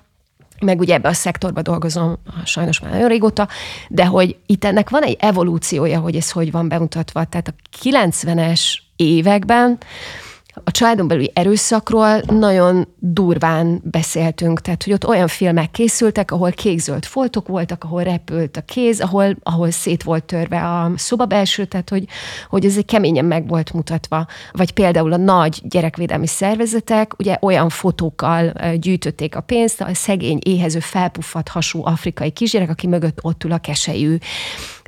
[0.62, 3.48] meg ugye ebbe a szektorba dolgozom sajnos már nagyon régóta,
[3.88, 7.24] de hogy itt ennek van egy evolúciója, hogy ez hogy van bemutatva.
[7.24, 8.60] Tehát a 90-es
[8.96, 9.78] években
[10.64, 17.04] a családon belüli erőszakról nagyon durván beszéltünk, tehát hogy ott olyan filmek készültek, ahol kékzöld
[17.04, 21.88] foltok voltak, ahol repült a kéz, ahol, ahol szét volt törve a szoba belső, tehát
[21.88, 22.04] hogy,
[22.48, 24.26] hogy ez egy keményen meg volt mutatva.
[24.52, 30.78] Vagy például a nagy gyerekvédelmi szervezetek ugye olyan fotókkal gyűjtötték a pénzt, a szegény, éhező,
[30.78, 34.16] felpuffadt hasú afrikai kisgyerek, aki mögött ott ül a keselyű.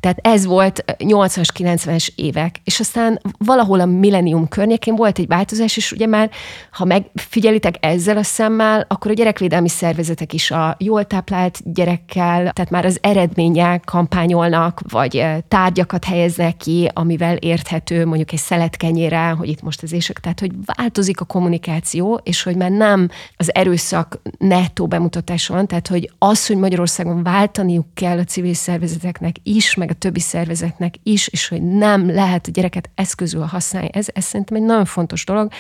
[0.05, 2.61] Tehát ez volt 80-as, 90-es évek.
[2.65, 6.31] És aztán valahol a millennium környékén volt egy változás, és ugye már,
[6.71, 12.71] ha megfigyelitek ezzel a szemmel, akkor a gyerekvédelmi szervezetek is a jól táplált gyerekkel, tehát
[12.71, 19.63] már az eredmények kampányolnak, vagy tárgyakat helyeznek ki, amivel érthető mondjuk egy szeletkenyére, hogy itt
[19.63, 24.87] most az éjszak, tehát hogy változik a kommunikáció, és hogy már nem az erőszak nettó
[24.87, 29.99] bemutatása van, tehát hogy az, hogy Magyarországon váltaniuk kell a civil szervezeteknek is, meg a
[29.99, 33.89] többi szervezetnek is, és hogy nem lehet a gyereket eszközül használni.
[33.93, 35.53] Ez, ez szerintem egy nagyon fontos dolog.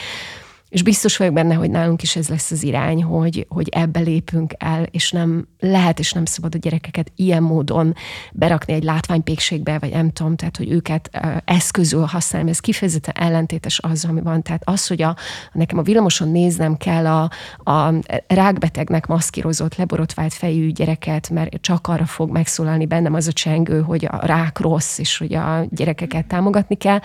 [0.75, 4.53] És biztos vagyok benne, hogy nálunk is ez lesz az irány, hogy, hogy ebbe lépünk
[4.59, 7.95] el, és nem lehet és nem szabad a gyerekeket ilyen módon
[8.33, 11.11] berakni egy látványpékségbe, vagy nem tudom, tehát hogy őket
[11.45, 12.51] eszközül használni.
[12.51, 14.43] Ez kifejezetten ellentétes az, ami van.
[14.43, 15.17] Tehát az, hogy a,
[15.53, 17.31] nekem a villamoson néznem kell a,
[17.71, 17.95] a
[18.27, 24.05] rákbetegnek maszkírozott, leborotvált fejű gyereket, mert csak arra fog megszólalni bennem az a csengő, hogy
[24.05, 26.99] a rák rossz, és hogy a gyerekeket támogatni kell.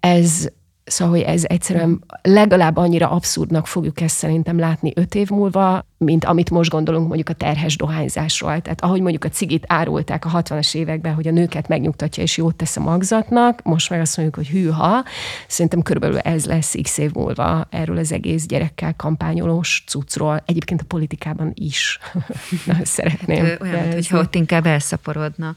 [0.00, 0.48] Ez,
[0.90, 6.24] Szóval, hogy ez egyszerűen legalább annyira abszurdnak fogjuk ezt szerintem látni öt év múlva, mint
[6.24, 8.60] amit most gondolunk mondjuk a terhes dohányzásról.
[8.60, 12.54] Tehát ahogy mondjuk a cigit árulták a 60-as években, hogy a nőket megnyugtatja és jót
[12.54, 15.04] tesz a magzatnak, most meg azt mondjuk, hogy hűha,
[15.48, 20.42] szerintem körülbelül ez lesz x év múlva erről az egész gyerekkel kampányolós cuccról.
[20.46, 21.98] Egyébként a politikában is
[22.82, 23.44] szeretném.
[23.60, 25.56] Olyan, hogyha ott inkább elszaporodna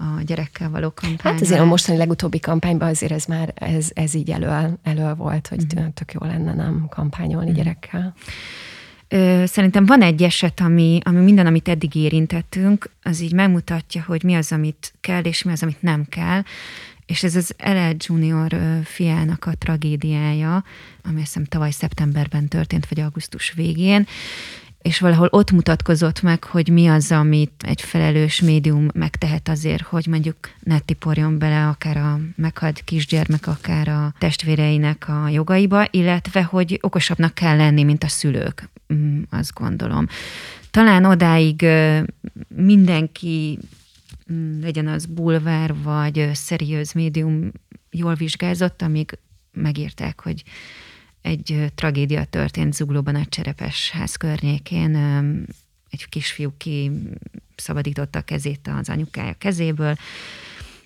[0.00, 1.32] a gyerekkel való kampány.
[1.32, 5.46] Hát azért a mostani legutóbbi kampányban azért ez már, ez, ez így elő, elő volt,
[5.48, 5.86] hogy mm.
[5.94, 7.54] tök jó lenne nem kampányolni mm.
[7.54, 8.14] gyerekkel.
[9.44, 14.34] Szerintem van egy eset, ami, ami minden, amit eddig érintettünk, az így megmutatja, hogy mi
[14.34, 16.42] az, amit kell, és mi az, amit nem kell.
[17.06, 17.96] És ez az L.L.
[17.98, 20.64] Junior fiának a tragédiája,
[21.02, 24.06] ami azt hiszem tavaly szeptemberben történt, vagy augusztus végén,
[24.82, 30.06] és valahol ott mutatkozott meg, hogy mi az, amit egy felelős médium megtehet azért, hogy
[30.06, 36.78] mondjuk ne tiporjon bele akár a meghalt kisgyermek, akár a testvéreinek a jogaiba, illetve hogy
[36.82, 40.06] okosabbnak kell lenni, mint a szülők, mm, azt gondolom.
[40.70, 41.66] Talán odáig
[42.48, 43.58] mindenki,
[44.32, 47.52] mm, legyen az bulvár vagy szeriőz médium
[47.90, 49.18] jól vizsgázott, amíg
[49.52, 50.42] megírták, hogy
[51.22, 54.96] egy tragédia történt Zuglóban a Cserepes ház környékén.
[55.90, 56.90] Egy kisfiú ki
[57.56, 59.94] szabadította a kezét az anyukája kezéből,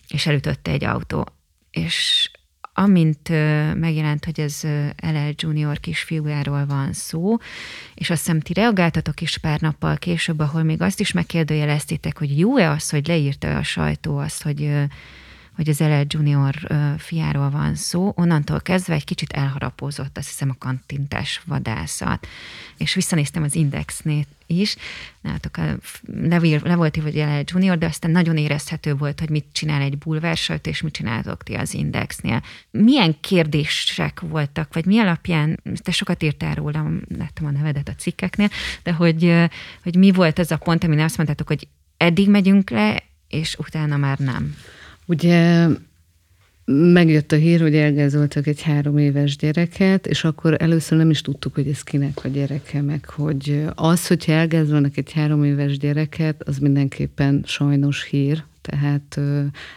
[0.09, 1.27] és elütötte egy autó.
[1.71, 2.31] És
[2.77, 3.29] amint
[3.75, 4.63] megjelent, hogy ez
[5.03, 7.37] LL Junior kisfiújáról van szó,
[7.95, 12.39] és azt hiszem ti reagáltatok is pár nappal később, ahol még azt is megkérdőjeleztétek, hogy
[12.39, 14.73] jó-e az, hogy leírta a sajtó azt, hogy
[15.57, 16.55] hogy az LL Junior
[16.99, 22.27] fiáról van szó, onnantól kezdve egy kicsit elharapózott, azt hiszem a kantintás vadászat.
[22.77, 24.77] És visszanéztem az Indexnét is,
[25.21, 29.81] nálatok le, le volt hogy LL Junior, de aztán nagyon érezhető volt, hogy mit csinál
[29.81, 32.43] egy bulvársajt, és mit csináltok ti az Indexnél.
[32.71, 38.49] Milyen kérdések voltak, vagy mi alapján, te sokat írtál róla, láttam a nevedet a cikkeknél,
[38.83, 39.35] de hogy,
[39.83, 43.97] hogy mi volt ez a pont, amin azt mondtátok, hogy eddig megyünk le, és utána
[43.97, 44.57] már nem.
[45.07, 45.69] Ugye
[46.67, 51.55] megjött a hír, hogy elgázoltak egy három éves gyereket, és akkor először nem is tudtuk,
[51.55, 56.59] hogy ez kinek a gyereke, meg hogy az, hogyha elgázolnak egy három éves gyereket, az
[56.59, 59.21] mindenképpen sajnos hír, tehát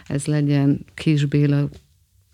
[0.07, 1.69] ez legyen Kis Béla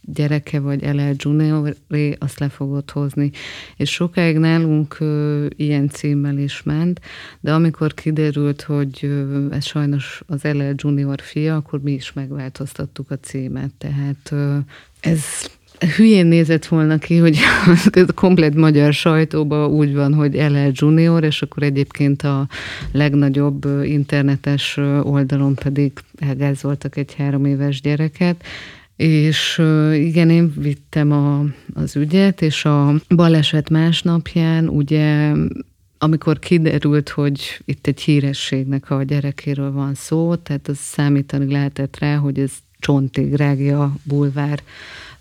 [0.05, 3.31] gyereke vagy LL Junioré, azt le fogod hozni.
[3.77, 6.99] És sokáig nálunk ö, ilyen címmel is ment,
[7.39, 13.11] de amikor kiderült, hogy ö, ez sajnos az LL Junior fia, akkor mi is megváltoztattuk
[13.11, 13.71] a címet.
[13.77, 14.57] Tehát ö,
[14.99, 15.21] ez
[15.95, 17.37] hülyén nézett volna ki, hogy
[18.07, 22.47] a komplet magyar sajtóban úgy van, hogy LL Junior, és akkor egyébként a
[22.91, 28.43] legnagyobb internetes oldalon pedig elgázoltak egy három éves gyereket.
[29.03, 29.61] És
[29.93, 35.31] igen, én vittem a, az ügyet, és a baleset másnapján ugye
[35.97, 42.15] amikor kiderült, hogy itt egy hírességnek a gyerekéről van szó, tehát az számítani lehetett rá,
[42.15, 44.63] hogy ez csontig rágja bulvár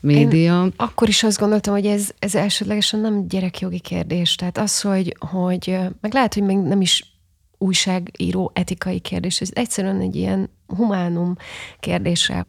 [0.00, 0.62] média.
[0.64, 4.34] Én akkor is azt gondoltam, hogy ez, ez elsődlegesen nem gyerekjogi kérdés.
[4.34, 7.16] Tehát az, hogy, hogy meg lehet, hogy még nem is
[7.58, 11.36] újságíró etikai kérdés, ez egyszerűen egy ilyen humánum
[11.80, 12.46] kérdése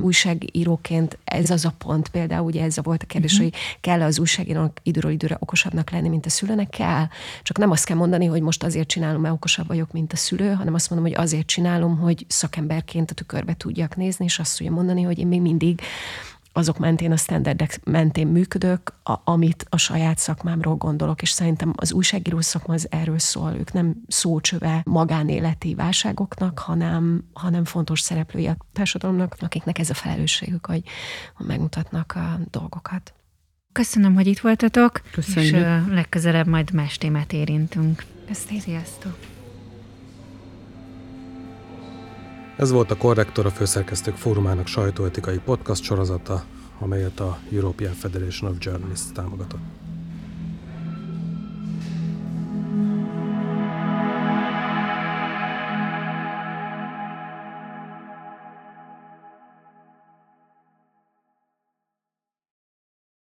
[0.00, 3.48] Újságíróként ez az a pont, például ugye ez volt a kérdés, uh-huh.
[3.48, 6.68] hogy kell az újságírónak időről időre okosabbnak lenni, mint a szülőnek?
[6.68, 7.06] Kell.
[7.42, 10.52] Csak nem azt kell mondani, hogy most azért csinálom, mert okosabb vagyok, mint a szülő,
[10.52, 14.72] hanem azt mondom, hogy azért csinálom, hogy szakemberként a tükörbe tudjak nézni, és azt tudja
[14.72, 15.80] mondani, hogy én még mindig
[16.52, 21.92] azok mentén, a standardek mentén működök, a, amit a saját szakmámról gondolok, és szerintem az
[21.92, 28.56] újságíró szakma az erről szól, ők nem szócsöve magánéleti válságoknak, hanem, hanem fontos szereplői a
[28.72, 30.82] társadalomnak, akiknek ez a felelősségük, hogy
[31.38, 33.14] megmutatnak a dolgokat.
[33.72, 35.54] Köszönöm, hogy itt voltatok, Köszönjük.
[35.54, 38.04] és legközelebb majd más témát érintünk.
[38.26, 38.60] Köszönöm.
[38.60, 39.31] Sziasztok!
[42.56, 46.44] Ez volt a Korrektor a Főszerkesztők Fórumának sajtóetikai podcast sorozata,
[46.78, 49.60] amelyet a European Federation of Journalists támogatott.